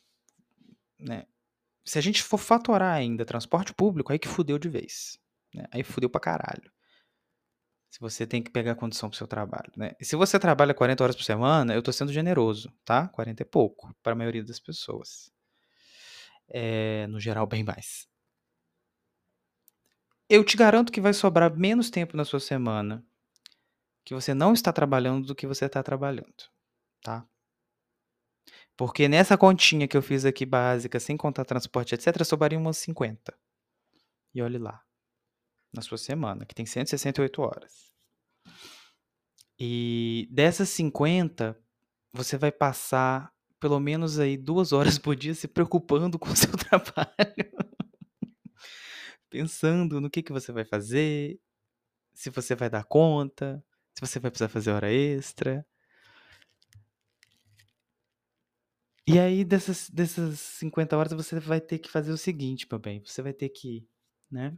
né? 0.98 1.26
Se 1.84 1.98
a 1.98 2.00
gente 2.00 2.22
for 2.22 2.38
fatorar 2.38 2.96
ainda 2.96 3.26
transporte 3.26 3.74
público, 3.74 4.10
aí 4.10 4.18
que 4.18 4.28
fudeu 4.28 4.58
de 4.58 4.70
vez. 4.70 5.18
Né? 5.52 5.66
Aí 5.70 5.82
fudeu 5.82 6.08
pra 6.08 6.20
caralho. 6.20 6.72
Se 7.92 8.00
você 8.00 8.26
tem 8.26 8.42
que 8.42 8.50
pegar 8.50 8.74
condição 8.74 9.10
pro 9.10 9.18
seu 9.18 9.26
trabalho, 9.28 9.70
né. 9.76 9.92
E 10.00 10.04
se 10.04 10.16
você 10.16 10.38
trabalha 10.38 10.72
40 10.72 11.04
horas 11.04 11.14
por 11.14 11.24
semana, 11.24 11.74
eu 11.74 11.82
tô 11.82 11.92
sendo 11.92 12.10
generoso, 12.10 12.72
tá, 12.86 13.06
40 13.08 13.42
é 13.42 13.44
pouco 13.44 13.94
pra 14.02 14.14
maioria 14.14 14.42
das 14.42 14.58
pessoas. 14.58 15.30
Eh, 16.48 17.06
no 17.08 17.20
geral, 17.20 17.46
bem 17.46 17.62
mais. 17.62 18.08
Eu 20.28 20.42
te 20.42 20.56
garanto 20.56 20.90
que 20.90 21.00
vai 21.00 21.12
sobrar 21.12 21.54
menos 21.54 21.90
tempo 21.90 22.16
na 22.16 22.24
sua 22.24 22.40
semana 22.40 23.04
que 24.04 24.14
você 24.14 24.32
não 24.34 24.52
está 24.52 24.72
trabalhando 24.72 25.26
do 25.26 25.34
que 25.34 25.46
você 25.46 25.68
tá 25.68 25.82
trabalhando, 25.82 26.48
tá. 27.02 27.26
Porque 28.76 29.08
nessa 29.08 29.36
continha 29.36 29.86
que 29.86 29.96
eu 29.96 30.02
fiz 30.02 30.24
aqui 30.24 30.46
básica, 30.46 30.98
sem 30.98 31.16
contar 31.16 31.44
transporte, 31.44 31.94
etcétera, 31.94 32.24
sobraria 32.24 32.58
umas 32.58 32.78
50. 32.78 33.34
E 34.34 34.42
olhe 34.42 34.58
lá, 34.58 34.82
na 35.72 35.80
sua 35.80 35.98
semana, 35.98 36.44
que 36.44 36.54
tem 36.54 36.66
168 36.66 37.40
horas. 37.40 37.92
E 39.58 40.28
dessas 40.30 40.68
50, 40.70 41.58
você 42.12 42.36
vai 42.36 42.52
passar 42.52 43.32
pelo 43.58 43.78
menos 43.78 44.18
aí 44.18 44.36
2 44.36 44.72
horas 44.72 44.98
por 44.98 45.14
dia 45.14 45.34
se 45.34 45.46
preocupando 45.46 46.18
com 46.18 46.30
o 46.30 46.36
seu 46.36 46.50
trabalho. 46.58 47.52
Pensando 49.30 50.00
no 50.00 50.10
que 50.10 50.22
que 50.22 50.32
você 50.32 50.52
vai 50.52 50.64
fazer, 50.64 51.40
se 52.12 52.28
você 52.28 52.54
vai 52.54 52.68
dar 52.68 52.84
conta, 52.84 53.64
se 53.94 54.00
você 54.00 54.18
vai 54.18 54.30
precisar 54.30 54.48
fazer 54.48 54.72
hora 54.72 54.92
extra. 54.92 55.64
E 59.06 59.18
aí 59.18 59.44
dessas 59.44 59.88
dessas 59.88 60.38
50 60.38 60.96
horas 60.96 61.12
você 61.12 61.40
vai 61.40 61.60
ter 61.60 61.78
que 61.78 61.90
fazer 61.90 62.12
o 62.12 62.18
seguinte, 62.18 62.66
meu 62.70 62.78
bem, 62.78 63.00
você 63.04 63.22
vai 63.22 63.32
ter 63.32 63.48
que, 63.48 63.86
né 64.30 64.56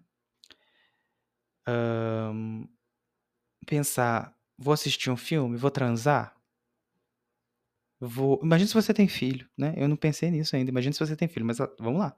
pensar: 3.66 4.34
"Vou 4.58 4.72
assistir 4.74 5.10
um 5.10 5.16
filme? 5.16 5.56
Vou 5.56 5.70
transar?" 5.70 6.34
Vou 8.00 8.40
imagina 8.42 8.68
se 8.68 8.74
você 8.74 8.92
tem 8.92 9.08
filho, 9.08 9.48
né, 9.56 9.72
eu 9.76 9.88
não 9.88 9.96
pensei 9.96 10.30
nisso 10.30 10.56
ainda, 10.56 10.70
imagina 10.70 10.92
se 10.92 10.98
você 10.98 11.16
tem 11.16 11.28
filho, 11.28 11.46
mas 11.46 11.60
a 11.60 11.68
vamos 11.78 12.00
lá. 12.00 12.14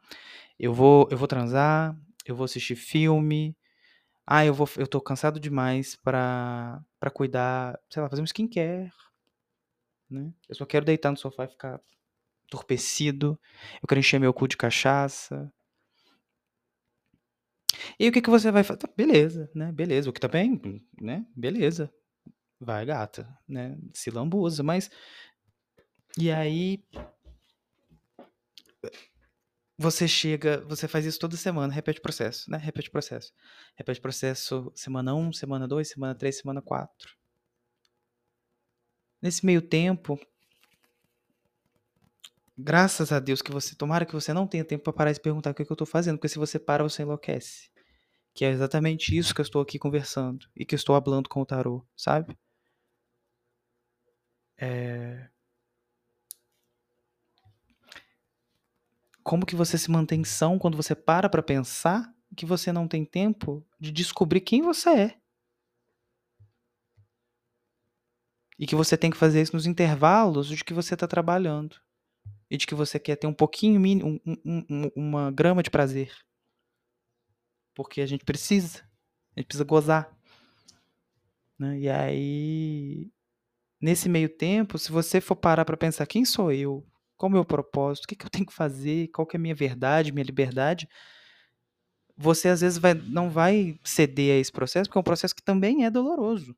Eu 0.59 0.73
vou 0.75 1.09
eu 1.11 1.19
vou 1.19 1.29
transar, 1.29 1.97
eu 2.27 2.35
vou 2.37 2.45
assistir 2.47 2.77
filme, 2.77 3.57
ah, 4.27 4.45
eu 4.47 4.55
vou 4.55 4.69
eu 4.79 4.87
tô 4.89 5.01
cansado 5.01 5.41
demais 5.41 5.97
pra 5.97 6.83
pra 7.01 7.11
cuidar, 7.11 7.79
sei 7.91 8.03
lá, 8.03 8.11
fazer 8.11 8.23
um 8.23 8.27
skincare, 8.27 8.91
né, 10.11 10.33
eu 10.49 10.55
só 10.55 10.67
quero 10.67 10.85
deitar 10.87 11.11
no 11.11 11.17
sofá 11.19 11.45
e 11.45 11.49
ficar 11.49 11.81
entorpecido, 12.47 13.39
eu 13.83 13.89
quero 13.89 14.01
encher 14.01 14.21
meu 14.21 14.35
cu 14.35 14.49
de 14.49 14.57
cachaça. 14.57 15.53
E 17.99 18.09
o 18.09 18.13
que 18.13 18.23
que 18.23 18.31
você 18.31 18.51
vai 18.51 18.63
fa 18.65 18.77
tá, 18.77 18.89
beleza, 18.97 19.51
né, 19.55 19.73
beleza, 19.73 20.11
o 20.11 20.13
que 20.13 20.21
também, 20.21 20.61
né, 21.01 21.27
beleza, 21.35 21.93
vai 22.61 22.85
gata, 22.87 23.29
né, 23.49 23.77
se 23.93 24.11
lambuza, 24.11 24.63
mas 24.63 24.91
e 26.19 26.31
aí 26.31 26.83
você 29.79 30.09
chega 30.09 30.65
você 30.67 30.89
faz 30.89 31.05
isso 31.05 31.19
toda 31.19 31.37
semana, 31.37 31.73
repete 31.73 31.99
o 31.99 32.03
processo, 32.03 32.51
né, 32.51 32.57
repete 32.57 32.89
o 32.89 32.93
processo. 32.93 33.33
Repete 33.77 33.99
o 33.99 34.03
processo 34.03 34.73
semana 34.75 35.15
1, 35.15 35.33
semana 35.33 35.69
2, 35.69 35.89
semana 35.89 36.15
3, 36.15 36.39
semana 36.39 36.63
4. 36.63 37.15
Nesse 39.21 39.45
meio 39.45 39.61
tempo 39.61 40.19
graças 42.57 43.13
a 43.13 43.21
Deus 43.21 43.43
que 43.43 43.53
você 43.53 43.75
tomara 43.75 44.07
que 44.07 44.15
você 44.15 44.33
não 44.33 44.47
tenha 44.47 44.65
tempo 44.65 44.85
pra 44.85 44.93
parar 44.93 45.11
e 45.11 45.15
se 45.15 45.21
perguntar: 45.21 45.51
"O 45.51 45.55
que 45.55 45.65
que 45.65 45.71
eu 45.73 45.77
tô 45.77 45.85
fazendo?", 45.85 46.17
porque 46.17 46.29
se 46.29 46.39
você 46.39 46.59
para, 46.59 46.83
você 46.83 47.03
enlouquece. 47.03 47.71
Que 48.37 48.45
é 48.45 48.51
exatamente 48.51 49.17
isso 49.17 49.35
que 49.35 49.41
eu 49.41 49.45
estou 49.45 49.63
aqui 49.63 49.79
conversando 49.79 50.47
e 50.55 50.67
que 50.67 50.75
eu 50.75 50.77
estou 50.77 50.95
hablando 50.95 51.27
com 51.27 51.41
o 51.41 51.47
tarô, 51.47 51.83
sabe. 51.97 52.37
Eh 54.59 55.29
Como 59.23 59.45
que 59.47 59.57
você 59.57 59.77
se 59.77 59.91
mantém 59.91 60.23
são 60.25 60.59
quando 60.59 60.77
você 60.77 60.95
para 60.95 61.29
pra 61.29 61.43
pensar 61.43 62.13
que 62.37 62.47
você 62.47 62.71
não 62.73 62.87
tem 62.87 63.05
tempo 63.05 63.65
de 63.81 63.91
descobrir 63.91 64.41
quem 64.41 64.63
você 64.63 64.91
é. 64.91 65.17
E 68.59 68.67
que 68.67 68.75
você 68.75 68.97
tem 68.97 69.11
que 69.11 69.17
fazer 69.17 69.43
isso 69.43 69.55
nos 69.55 69.67
intervalos 69.67 70.49
de 70.49 70.65
que 70.65 70.73
você 70.73 70.97
tá 70.97 71.07
trabalhando. 71.07 71.77
E 72.51 72.57
de 72.57 72.67
que 72.67 72.75
você 72.75 72.99
quer 72.99 73.17
ter 73.17 73.27
um 73.27 73.35
pouquinho 73.35 73.81
um 74.05 74.21
um 74.45 74.91
uma 74.97 75.31
grama 75.33 75.63
de 75.63 75.71
prazer. 75.71 76.13
Porque 77.77 78.01
a 78.01 78.07
gente 78.07 78.25
precisa, 78.25 78.79
a 79.37 79.41
gente 79.41 79.49
precisa 79.49 79.65
gozar. 79.65 80.11
Né, 81.59 81.79
e 81.81 81.89
aí, 81.91 83.13
nesse 83.81 84.09
meio 84.09 84.29
tempo, 84.31 84.79
se 84.79 84.93
você 84.93 85.21
for 85.21 85.37
parar 85.37 85.65
pra 85.65 85.77
pensar: 85.77 86.07
"Quem 86.07 86.25
sou 86.25 86.53
eu? 86.53 86.87
Qual 87.17 87.31
o 87.31 87.33
meu 87.33 87.45
propósito? 87.45 88.07
O 88.07 88.09
que 88.09 88.17
que 88.17 88.27
eu 88.27 88.31
tenho 88.31 88.47
que 88.47 88.55
fazer? 88.55 89.09
Qual 89.09 89.27
que 89.27 89.37
é 89.37 89.39
a 89.39 89.43
minha 89.43 89.55
verdade, 89.55 90.13
minha 90.13 90.25
liberdade?" 90.25 90.89
Você 92.17 92.49
às 92.49 92.61
vezes 92.63 92.79
vai 92.79 92.95
não 92.95 93.31
vai 93.31 93.79
ceder 93.85 94.37
a 94.37 94.41
esse 94.41 94.53
processo, 94.53 94.89
porque 94.89 94.99
é 94.99 95.01
um 95.01 95.05
processo 95.05 95.35
que 95.35 95.43
também 95.43 95.85
é 95.85 95.91
doloroso. 95.91 96.57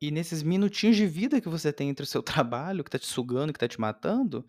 E 0.00 0.10
nesses 0.10 0.42
minutinhos 0.42 0.96
de 0.96 1.06
vida 1.06 1.40
que 1.40 1.48
você 1.48 1.72
tem 1.72 1.88
entre 1.90 2.04
o 2.04 2.06
seu 2.06 2.22
trabalho, 2.24 2.84
que 2.84 2.90
tá 2.90 2.98
te 2.98 3.06
sugando, 3.06 3.52
que 3.52 3.58
tá 3.58 3.68
te 3.68 3.80
matando 3.80 4.44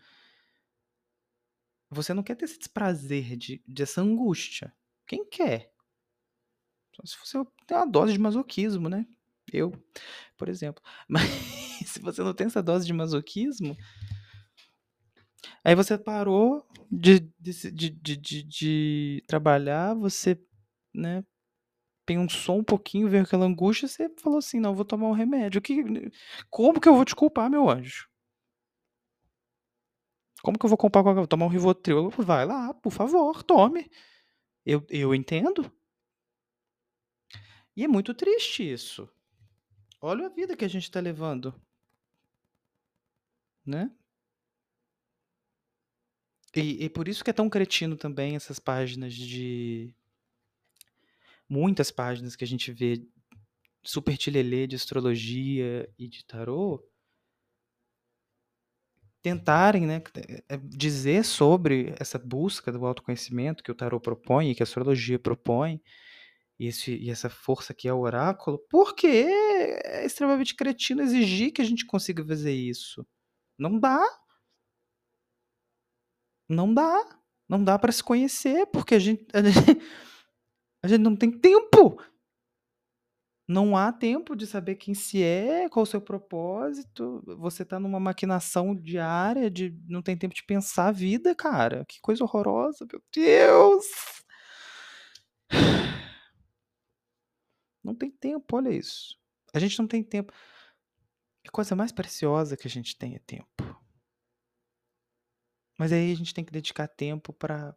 você 1.90 2.14
não 2.14 2.22
quer 2.22 2.36
ter 2.36 2.44
esse 2.46 2.58
desprazer 2.58 3.36
de 3.36 3.62
dessa 3.66 4.00
angústia. 4.02 4.72
Quem 5.06 5.24
quer? 5.28 5.72
Só 6.94 7.02
se 7.06 7.16
você 7.24 7.38
tem 7.66 7.76
uma 7.76 7.86
dose 7.86 8.12
de 8.12 8.18
masoquismo, 8.18 8.88
né. 8.88 9.06
Eu, 9.52 9.72
por 10.36 10.48
exemplo. 10.48 10.82
Mas 11.08 11.24
se 11.86 12.00
você 12.00 12.22
não 12.22 12.34
tem 12.34 12.46
essa 12.46 12.62
dose 12.62 12.86
de 12.86 12.92
masoquismo 12.92 13.76
aí 15.64 15.74
você 15.74 15.96
parou 15.98 16.66
de 16.90 17.20
de 17.38 17.70
de 17.72 18.16
de 18.16 18.42
de 18.44 19.24
trabalhar, 19.26 19.94
você, 19.94 20.38
né, 20.94 21.24
pensou 22.06 22.58
um 22.60 22.64
pouquinho, 22.64 23.08
veio 23.10 23.24
aquela 23.24 23.46
angústia, 23.46 23.88
você 23.88 24.10
falou 24.22 24.40
assim: 24.40 24.60
"Não, 24.60 24.76
vou 24.76 24.86
tomar 24.86 25.08
um 25.08 25.12
remédio", 25.14 25.62
que 25.62 25.84
como 26.50 26.80
que 26.80 26.88
eu 26.90 26.96
vou 26.96 27.06
te 27.06 27.16
culpar, 27.16 27.50
meu 27.50 27.70
anjo? 27.70 28.09
Como 30.42 30.58
que 30.58 30.64
eu 30.64 30.68
vou 30.68 30.78
culpar 30.78 31.02
vou 31.02 31.26
tomar 31.26 31.46
um 31.46 31.48
Rivotril? 31.48 32.10
Vai 32.10 32.46
lá, 32.46 32.72
por 32.74 32.92
favor, 32.92 33.42
tome. 33.42 33.90
Eu 34.64 34.84
eu 34.90 35.14
entendo. 35.14 35.70
E 37.76 37.84
é 37.84 37.88
muito 37.88 38.14
triste 38.14 38.62
isso. 38.62 39.08
Olha 40.00 40.26
a 40.26 40.28
vida 40.30 40.56
que 40.56 40.64
a 40.64 40.68
gente 40.68 40.90
tá 40.90 41.00
levando. 41.00 41.54
Né. 43.64 43.90
E 46.54 46.84
e 46.84 46.90
por 46.90 47.06
isso 47.08 47.22
que 47.22 47.30
é 47.30 47.32
tão 47.32 47.48
cretino 47.48 47.96
também 47.96 48.34
essas 48.34 48.58
páginas 48.58 49.14
de 49.14 49.94
muitas 51.48 51.90
páginas 51.90 52.34
que 52.36 52.44
a 52.44 52.46
gente 52.46 52.72
vê 52.72 53.04
super 53.82 54.16
tilelê 54.16 54.66
de 54.66 54.76
astrologia 54.76 55.88
e 55.98 56.08
de 56.08 56.24
tarô 56.24 56.89
tentarem, 59.22 59.86
né, 59.86 60.02
eh, 60.48 60.56
dizer 60.64 61.24
sobre 61.24 61.94
essa 62.00 62.18
busca 62.18 62.72
do 62.72 62.84
autoconhecimento 62.86 63.62
que 63.62 63.70
o 63.72 63.74
tarô 63.74 64.00
propõe 64.00 64.54
que 64.54 64.62
a 64.62 64.64
astrologia 64.64 65.18
propõe, 65.18 65.80
e 66.58 66.66
esse 66.68 66.94
e 66.96 67.10
essa 67.10 67.30
força 67.30 67.74
que 67.74 67.88
é 67.88 67.92
o 67.94 68.00
oráculo, 68.00 68.58
porque 68.70 69.06
é 69.08 70.04
extremamente 70.06 70.54
cretino 70.56 71.02
exigir 71.02 71.52
que 71.52 71.62
a 71.62 71.64
gente 71.64 71.86
consiga 71.86 72.24
fazer 72.26 72.52
isso. 72.54 73.06
Não 73.58 73.78
dá. 73.80 74.02
Não 76.48 76.72
dá, 76.74 77.04
não 77.48 77.62
dá 77.62 77.78
pra 77.78 77.92
se 77.92 78.02
conhecer, 78.02 78.66
porque 78.66 78.94
a 78.96 78.98
gente 78.98 79.24
a 79.32 79.40
gente 79.42 79.52
a 80.82 80.88
gente 80.88 81.00
não 81.02 81.16
tem 81.16 81.30
tempo. 81.30 82.00
Não 83.52 83.76
há 83.76 83.90
tempo 83.92 84.36
de 84.36 84.46
saber 84.46 84.76
quem 84.76 84.94
se 84.94 85.20
é, 85.24 85.68
qual 85.68 85.82
o 85.82 85.86
seu 85.86 86.00
propósito, 86.00 87.20
você 87.36 87.64
tá 87.64 87.80
numa 87.80 87.98
maquinação 87.98 88.76
diária 88.76 89.50
de 89.50 89.76
não 89.88 90.00
tem 90.02 90.16
tempo 90.16 90.32
de 90.32 90.44
pensar 90.44 90.86
a 90.86 90.92
vida, 90.92 91.34
cara, 91.34 91.84
que 91.88 91.98
coisa 92.00 92.22
horrorosa, 92.22 92.86
meu 92.88 93.02
Deus. 93.12 93.86
Não 97.84 97.94
tem 97.94 98.10
tempo, 98.10 98.56
olha 98.56 98.70
isso. 98.70 99.16
A 99.54 99.58
gente 99.58 99.78
não 99.78 99.86
tem 99.86 100.02
tempo. 100.02 100.32
A 101.46 101.50
coisa 101.50 101.74
mais 101.74 101.90
preciosa 101.92 102.56
que 102.56 102.66
a 102.66 102.70
gente 102.70 102.96
tem 102.98 103.14
é 103.14 103.18
tempo. 103.20 103.80
Mas 105.78 105.92
aí 105.92 106.12
a 106.12 106.16
gente 106.16 106.34
tem 106.34 106.44
que 106.44 106.52
dedicar 106.52 106.88
tempo 106.88 107.32
pra 107.32 107.74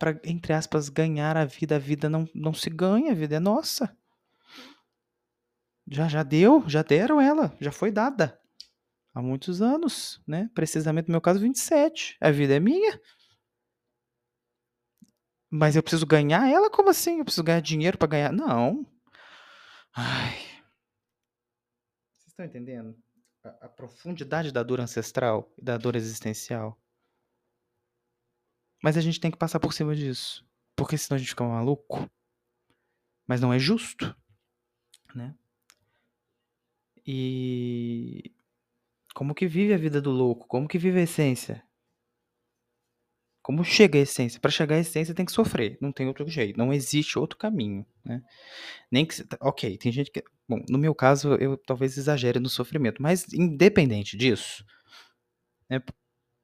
pra, 0.00 0.18
entre 0.24 0.54
aspas, 0.54 0.88
"ganhar 0.88 1.36
a 1.36 1.44
vida", 1.44 1.76
a 1.76 1.78
vida 1.78 2.08
não 2.08 2.26
não 2.34 2.54
se 2.54 2.70
ganha, 2.70 3.12
a 3.12 3.14
vida 3.14 3.36
é 3.36 3.40
nossa. 3.40 3.94
Já 5.90 6.06
já 6.06 6.22
deu, 6.22 6.62
já 6.68 6.82
deram 6.82 7.20
ela, 7.20 7.54
já 7.60 7.72
foi 7.72 7.90
dada. 7.90 8.40
Há 9.12 9.20
muitos 9.20 9.60
anos, 9.60 10.22
né, 10.24 10.48
precisamente 10.54 11.08
no 11.08 11.12
meu 11.12 11.20
caso 11.20 11.40
27, 11.40 12.16
a 12.20 12.30
vida 12.30 12.54
é 12.54 12.60
minha. 12.60 13.00
Mas 15.50 15.74
eu 15.74 15.82
preciso 15.82 16.06
ganhar 16.06 16.48
ela? 16.48 16.70
Como 16.70 16.90
assim? 16.90 17.18
Eu 17.18 17.24
preciso 17.24 17.42
ganhar 17.42 17.60
dinheiro 17.60 17.98
pra 17.98 18.06
ganhar? 18.06 18.32
Não. 18.32 18.86
Ai. 19.92 20.38
Vocês 22.12 22.28
estão 22.28 22.44
entendendo? 22.46 22.96
A, 23.42 23.66
a 23.66 23.68
profundidade 23.68 24.52
da 24.52 24.62
dor 24.62 24.80
ancestral 24.80 25.52
e 25.58 25.64
da 25.64 25.76
dor 25.76 25.96
existencial. 25.96 26.80
Mas 28.80 28.96
a 28.96 29.00
gente 29.00 29.18
tem 29.18 29.30
que 29.30 29.36
passar 29.36 29.58
por 29.58 29.72
cima 29.72 29.96
disso. 29.96 30.48
Porque 30.76 30.96
senão 30.96 31.16
a 31.16 31.18
gente 31.18 31.30
fica 31.30 31.42
maluco. 31.42 32.08
Mas 33.26 33.40
não 33.40 33.52
é 33.52 33.58
justo. 33.58 34.16
Né? 35.12 35.34
E. 37.06 38.32
Como 39.14 39.34
que 39.34 39.46
vive 39.46 39.74
a 39.74 39.78
vida 39.78 40.00
do 40.00 40.10
louco? 40.10 40.46
Como 40.46 40.68
que 40.68 40.78
vive 40.78 41.00
a 41.00 41.02
essência? 41.02 41.62
Como 43.42 43.64
chega 43.64 43.98
a 43.98 44.02
essência? 44.02 44.38
Para 44.40 44.50
chegar 44.50 44.76
à 44.76 44.80
essência 44.80 45.14
tem 45.14 45.24
que 45.24 45.32
sofrer, 45.32 45.78
não 45.80 45.92
tem 45.92 46.06
outro 46.06 46.28
jeito, 46.28 46.58
não 46.58 46.72
existe 46.72 47.18
outro 47.18 47.38
caminho, 47.38 47.86
né? 48.04 48.22
Nem 48.92 49.06
que, 49.06 49.14
ok, 49.40 49.78
tem 49.78 49.90
gente 49.92 50.10
que, 50.10 50.22
bom, 50.48 50.62
no 50.68 50.78
meu 50.78 50.94
caso 50.94 51.34
eu 51.36 51.56
talvez 51.56 51.96
exagere 51.96 52.38
no 52.38 52.48
sofrimento, 52.50 53.02
mas 53.02 53.26
independente 53.32 54.16
disso, 54.16 54.64
né, 55.70 55.82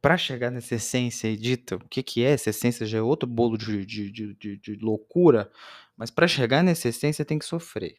para 0.02 0.16
chegar 0.16 0.50
nessa 0.50 0.76
essência 0.76 1.36
dita, 1.36 1.76
o 1.76 1.88
que 1.88 2.02
que 2.02 2.24
é 2.24 2.30
essa 2.32 2.50
essência 2.50 2.86
já 2.86 2.98
é 2.98 3.02
outro 3.02 3.28
bolo 3.28 3.58
de, 3.58 3.84
de, 3.84 4.10
de, 4.10 4.34
de, 4.34 4.56
de 4.58 4.76
loucura, 4.76 5.50
mas 5.96 6.10
para 6.10 6.28
chegar 6.28 6.62
nessa 6.62 6.88
essência 6.88 7.24
tem 7.24 7.38
que 7.38 7.44
sofrer. 7.44 7.96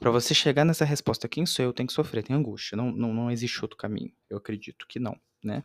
Para 0.00 0.10
você 0.10 0.34
chegar 0.34 0.64
nessa 0.64 0.84
resposta, 0.84 1.28
quem 1.28 1.44
sou 1.44 1.66
eu, 1.66 1.72
tem 1.74 1.86
que 1.86 1.92
sofrer, 1.92 2.24
tem 2.24 2.34
angústia, 2.34 2.74
não, 2.74 2.90
não, 2.90 3.12
não 3.12 3.30
existe 3.30 3.62
outro 3.62 3.76
caminho, 3.76 4.10
eu 4.30 4.38
acredito 4.38 4.86
que 4.88 4.98
não, 4.98 5.14
né? 5.44 5.62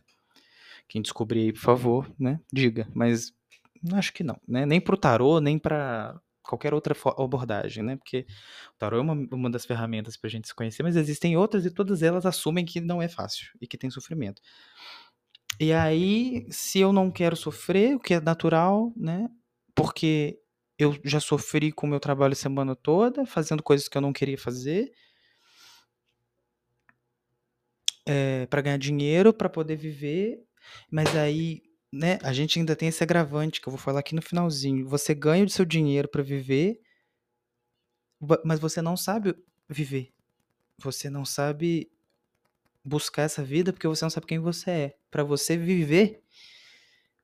Quem 0.86 1.00
descobrir 1.00 1.54
por 1.54 1.60
favor, 1.60 2.14
né? 2.18 2.38
Diga. 2.52 2.86
Mas 2.94 3.32
acho 3.94 4.12
que 4.12 4.22
não, 4.22 4.38
né? 4.46 4.66
Nem 4.66 4.78
pro 4.78 4.96
tarô, 4.96 5.40
nem 5.40 5.58
para 5.58 6.20
qualquer 6.42 6.74
outra 6.74 6.94
abordagem, 7.18 7.82
né? 7.82 7.96
Porque 7.96 8.26
o 8.74 8.78
tarô 8.78 8.98
é 8.98 9.00
uma, 9.00 9.14
uma 9.32 9.50
das 9.50 9.64
ferramentas 9.64 10.18
para 10.18 10.28
a 10.28 10.30
gente 10.30 10.46
se 10.46 10.54
conhecer, 10.54 10.82
mas 10.82 10.96
existem 10.96 11.36
outras 11.36 11.64
e 11.64 11.70
todas 11.70 12.02
elas 12.02 12.26
assumem 12.26 12.64
que 12.64 12.78
não 12.78 13.00
é 13.00 13.08
fácil 13.08 13.48
e 13.58 13.66
que 13.66 13.78
tem 13.78 13.90
sofrimento. 13.90 14.42
E 15.58 15.72
aí, 15.72 16.46
se 16.50 16.78
eu 16.78 16.92
não 16.92 17.10
quero 17.10 17.34
sofrer, 17.34 17.96
o 17.96 18.00
que 18.00 18.14
é 18.14 18.20
natural, 18.20 18.92
né? 18.94 19.28
Porque 19.74 20.38
eu 20.78 20.96
já 21.04 21.20
sofri 21.20 21.72
com 21.72 21.86
o 21.86 21.90
meu 21.90 22.00
trabalho 22.00 22.32
a 22.32 22.36
semana 22.36 22.76
toda, 22.76 23.26
fazendo 23.26 23.62
coisas 23.62 23.88
que 23.88 23.96
eu 23.96 24.02
não 24.02 24.12
queria 24.12 24.38
fazer, 24.38 24.92
é, 28.06 28.42
eh, 28.42 28.46
para 28.46 28.62
ganhar 28.62 28.78
dinheiro, 28.78 29.32
para 29.32 29.48
poder 29.48 29.76
viver, 29.76 30.42
mas 30.90 31.14
aí, 31.16 31.62
né, 31.92 32.18
a 32.22 32.32
gente 32.32 32.58
ainda 32.58 32.76
tem 32.76 32.88
esse 32.88 33.02
agravante 33.02 33.60
que 33.60 33.68
eu 33.68 33.72
vou 33.72 33.80
falar 33.80 34.00
aqui 34.00 34.14
no 34.14 34.22
finalzinho. 34.22 34.88
Você 34.88 35.14
ganha 35.14 35.44
o 35.44 35.48
seu 35.50 35.64
dinheiro 35.64 36.08
para 36.08 36.22
viver, 36.22 36.80
mas 38.44 38.60
você 38.60 38.80
não 38.82 38.96
sabe 38.96 39.34
viver. 39.68 40.12
Você 40.78 41.10
não 41.10 41.24
sabe 41.24 41.90
buscar 42.84 43.22
essa 43.22 43.42
vida 43.44 43.72
porque 43.72 43.88
você 43.88 44.04
não 44.04 44.10
sabe 44.10 44.26
quem 44.26 44.38
você 44.38 44.70
é. 44.70 44.96
Para 45.10 45.24
você 45.24 45.56
viver, 45.56 46.22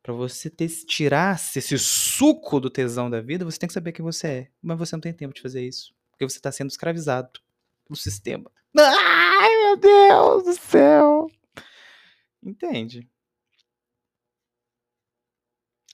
para 0.02 0.12
você 0.12 0.50
ter, 0.50 0.68
tirar 0.68 1.36
esse 1.36 1.78
suco 1.78 2.58
do 2.58 2.68
tesão 2.68 3.08
da 3.08 3.20
vida, 3.20 3.44
você 3.44 3.58
tem 3.58 3.68
que 3.68 3.72
saber 3.72 3.92
quem 3.92 4.04
você 4.04 4.26
é. 4.26 4.50
Mas 4.60 4.78
você 4.78 4.96
não 4.96 5.00
tem 5.00 5.12
tempo 5.12 5.34
de 5.34 5.40
fazer 5.40 5.66
isso. 5.66 5.94
Porque 6.10 6.28
você 6.28 6.38
está 6.38 6.50
sendo 6.50 6.70
escravizado 6.70 7.40
pelo 7.86 7.96
sistema. 7.96 8.50
Ai, 8.76 9.48
meu 9.62 9.76
Deus 9.76 10.44
do 10.44 10.54
céu! 10.54 11.30
Entende? 12.42 13.08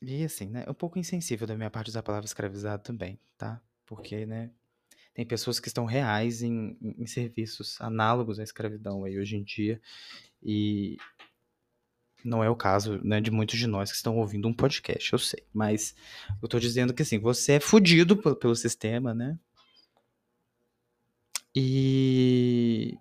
E 0.00 0.24
assim, 0.24 0.46
né, 0.48 0.64
é 0.66 0.70
um 0.70 0.74
pouco 0.74 0.98
insensível 0.98 1.46
da 1.46 1.56
minha 1.56 1.70
parte 1.70 1.88
usar 1.88 2.00
a 2.00 2.04
palavra 2.04 2.24
escravizado 2.26 2.82
também, 2.82 3.20
tá? 3.36 3.60
Porque, 3.84 4.24
né, 4.24 4.50
tem 5.12 5.26
pessoas 5.26 5.58
que 5.58 5.66
estão 5.66 5.84
reais 5.84 6.42
em, 6.42 6.78
em, 6.80 7.06
serviços 7.06 7.80
análogos 7.80 8.38
à 8.38 8.44
escravidão 8.44 9.04
aí 9.04 9.18
hoje 9.18 9.36
em 9.36 9.42
dia 9.42 9.80
e 10.40 10.96
não 12.24 12.42
é 12.42 12.50
o 12.50 12.56
caso, 12.56 13.00
né, 13.04 13.20
de 13.20 13.30
muitos 13.30 13.58
de 13.58 13.66
nós 13.66 13.90
que 13.90 13.96
estão 13.96 14.16
ouvindo 14.18 14.48
um 14.48 14.54
podcast, 14.54 15.12
eu 15.12 15.18
sei, 15.18 15.44
mas 15.52 15.94
eu 16.42 16.48
tô 16.48 16.58
dizendo 16.58 16.92
que 16.92 17.02
assim, 17.02 17.18
você 17.18 17.54
é 17.54 17.60
fudido 17.60 18.16
pelo, 18.16 18.54
sistema, 18.54 19.14
né? 19.14 19.38
E 21.54 22.96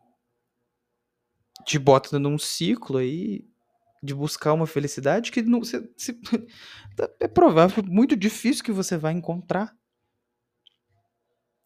te 1.65 1.77
bota 1.77 2.17
num 2.17 2.37
ciclo 2.37 2.97
aí 2.97 3.45
de 4.01 4.13
buscar 4.13 4.53
uma 4.53 4.67
felicidade 4.67 5.31
que 5.31 5.41
não, 5.41 5.63
se, 5.63 5.91
se, 5.97 6.19
é 7.19 7.27
provável, 7.27 7.83
muito 7.83 8.15
difícil 8.15 8.63
que 8.63 8.71
você 8.71 8.97
vai 8.97 9.13
encontrar. 9.13 9.75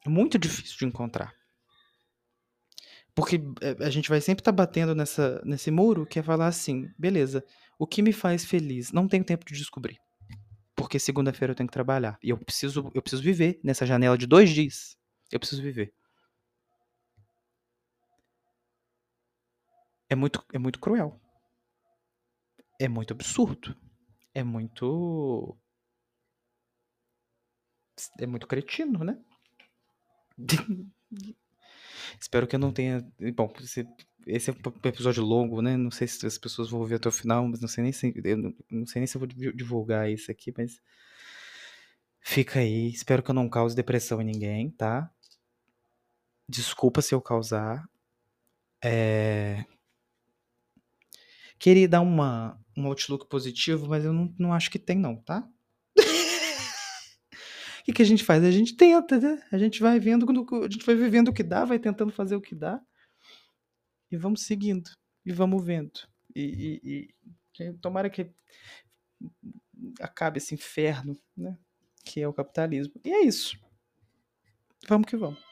Muito 0.08 0.40
difícil 0.40 0.78
de 0.80 0.86
encontrar. 0.86 1.36
Porque 3.16 3.42
é, 3.62 3.84
a 3.86 3.90
gente 3.90 4.10
vai 4.10 4.22
sempre 4.22 4.42
estar 4.42 4.52
tá 4.52 4.56
batendo 4.56 4.96
nessa, 4.96 5.42
nesse 5.46 5.70
muro 5.72 6.06
que 6.06 6.20
é 6.20 6.24
falar 6.24 6.48
assim: 6.48 6.90
beleza, 6.98 7.44
o 7.78 7.86
que 7.88 8.02
me 8.02 8.14
faz 8.14 8.46
feliz? 8.46 8.92
Não 8.92 9.08
tenho 9.08 9.24
tempo 9.24 9.46
de 9.46 9.54
descobrir. 9.54 9.98
Porque 10.76 11.00
segunda-feira 11.00 11.52
eu 11.52 11.56
tenho 11.56 11.68
que 11.68 11.74
trabalhar. 11.74 12.18
E 12.24 12.30
eu 12.30 12.38
preciso, 12.38 12.92
eu 12.96 13.02
preciso 13.02 13.22
viver 13.22 13.60
nessa 13.64 13.86
janela 13.86 14.18
de 14.18 14.26
dois 14.26 14.50
dias. 14.50 14.98
Eu 15.32 15.40
preciso 15.40 15.62
viver. 15.62 15.94
É 20.10 20.16
muito, 20.16 20.44
é 20.54 20.58
muito 20.58 20.80
cruel 20.80 21.22
é 22.82 22.88
muito 22.88 23.14
absurdo. 23.14 23.78
É 24.34 24.44
muito. 24.44 25.56
É 28.20 28.26
muito 28.26 28.48
cretino, 28.48 29.04
né? 29.04 29.24
Espero 32.20 32.48
que 32.48 32.56
eu 32.56 32.60
não 32.60 32.72
tenha. 32.72 33.06
Bom, 33.36 33.52
esse 34.28 34.50
é 34.50 34.54
um 34.54 34.88
episódio 34.88 35.24
longo, 35.24 35.62
né? 35.62 35.76
Não 35.78 35.92
sei 35.92 36.08
se 36.08 36.26
as 36.26 36.38
pessoas 36.38 36.70
vão 36.70 36.80
ouvir 36.80 36.96
até 36.96 37.10
o 37.10 37.12
final, 37.12 37.48
mas 37.48 37.60
não 37.62 37.68
sei 37.68 37.84
nem 37.84 37.92
se. 37.92 38.14
Eu 38.24 38.54
não 38.70 38.86
sei 38.86 39.00
nem 39.00 39.08
se 39.08 39.18
eu 39.18 39.20
vou 39.20 39.28
divulgar 39.28 40.10
isso 40.10 40.32
aqui, 40.32 40.54
mas. 40.58 40.82
Fica 42.20 42.60
aí. 42.60 42.90
Espero 42.90 43.24
que 43.24 43.32
eu 43.32 43.36
não 43.36 43.50
cause 43.50 43.76
depressão 43.76 44.22
em 44.22 44.26
ninguém, 44.26 44.70
tá? 44.72 45.12
Desculpa 46.48 47.02
se 47.02 47.16
eu 47.16 47.22
causar. 47.22 47.90
É... 48.84 49.66
Queria 51.58 51.88
dar 51.88 52.02
uma, 52.02 52.60
um 52.76 52.88
outlook 52.88 53.28
positivo, 53.28 53.88
mas 53.88 54.04
eu 54.04 54.14
não, 54.14 54.34
não 54.38 54.54
acho 54.54 54.70
que 54.72 54.80
tem, 54.80 54.98
não, 54.98 55.16
tá? 55.16 55.48
O 57.88 57.94
que, 57.94 58.02
a 58.02 58.06
gente 58.06 58.24
faz? 58.24 58.44
A 58.44 58.52
gente 58.52 58.76
tenta, 58.76 59.20
né? 59.20 59.44
A 59.52 59.58
gente 59.58 59.82
vai 59.82 60.00
vendo, 60.00 60.26
a 60.30 60.70
gente 60.70 60.86
vai 60.86 60.96
vivendo 60.96 61.30
o 61.30 61.34
que 61.34 61.44
dá, 61.44 61.66
vai 61.66 61.80
tentando 61.80 62.12
fazer 62.12 62.36
o 62.36 62.42
que 62.42 62.56
dá. 62.56 62.80
E 64.12 64.18
vamos 64.18 64.44
seguindo. 64.44 64.90
E 65.26 65.32
vamos 65.32 65.64
vendo. 65.64 66.00
E, 66.36 66.80
e, 66.84 67.64
e 67.64 67.74
tomara 67.74 68.10
que 68.10 68.32
acabe 70.00 70.38
esse 70.38 70.54
inferno, 70.54 71.18
né? 71.36 71.58
Que 72.06 72.22
é 72.22 72.28
o 72.28 72.34
capitalismo. 72.34 72.94
E 73.04 73.12
é 73.12 73.22
isso. 73.26 73.58
Vamos 74.88 75.08
que 75.08 75.18
vamos. 75.18 75.51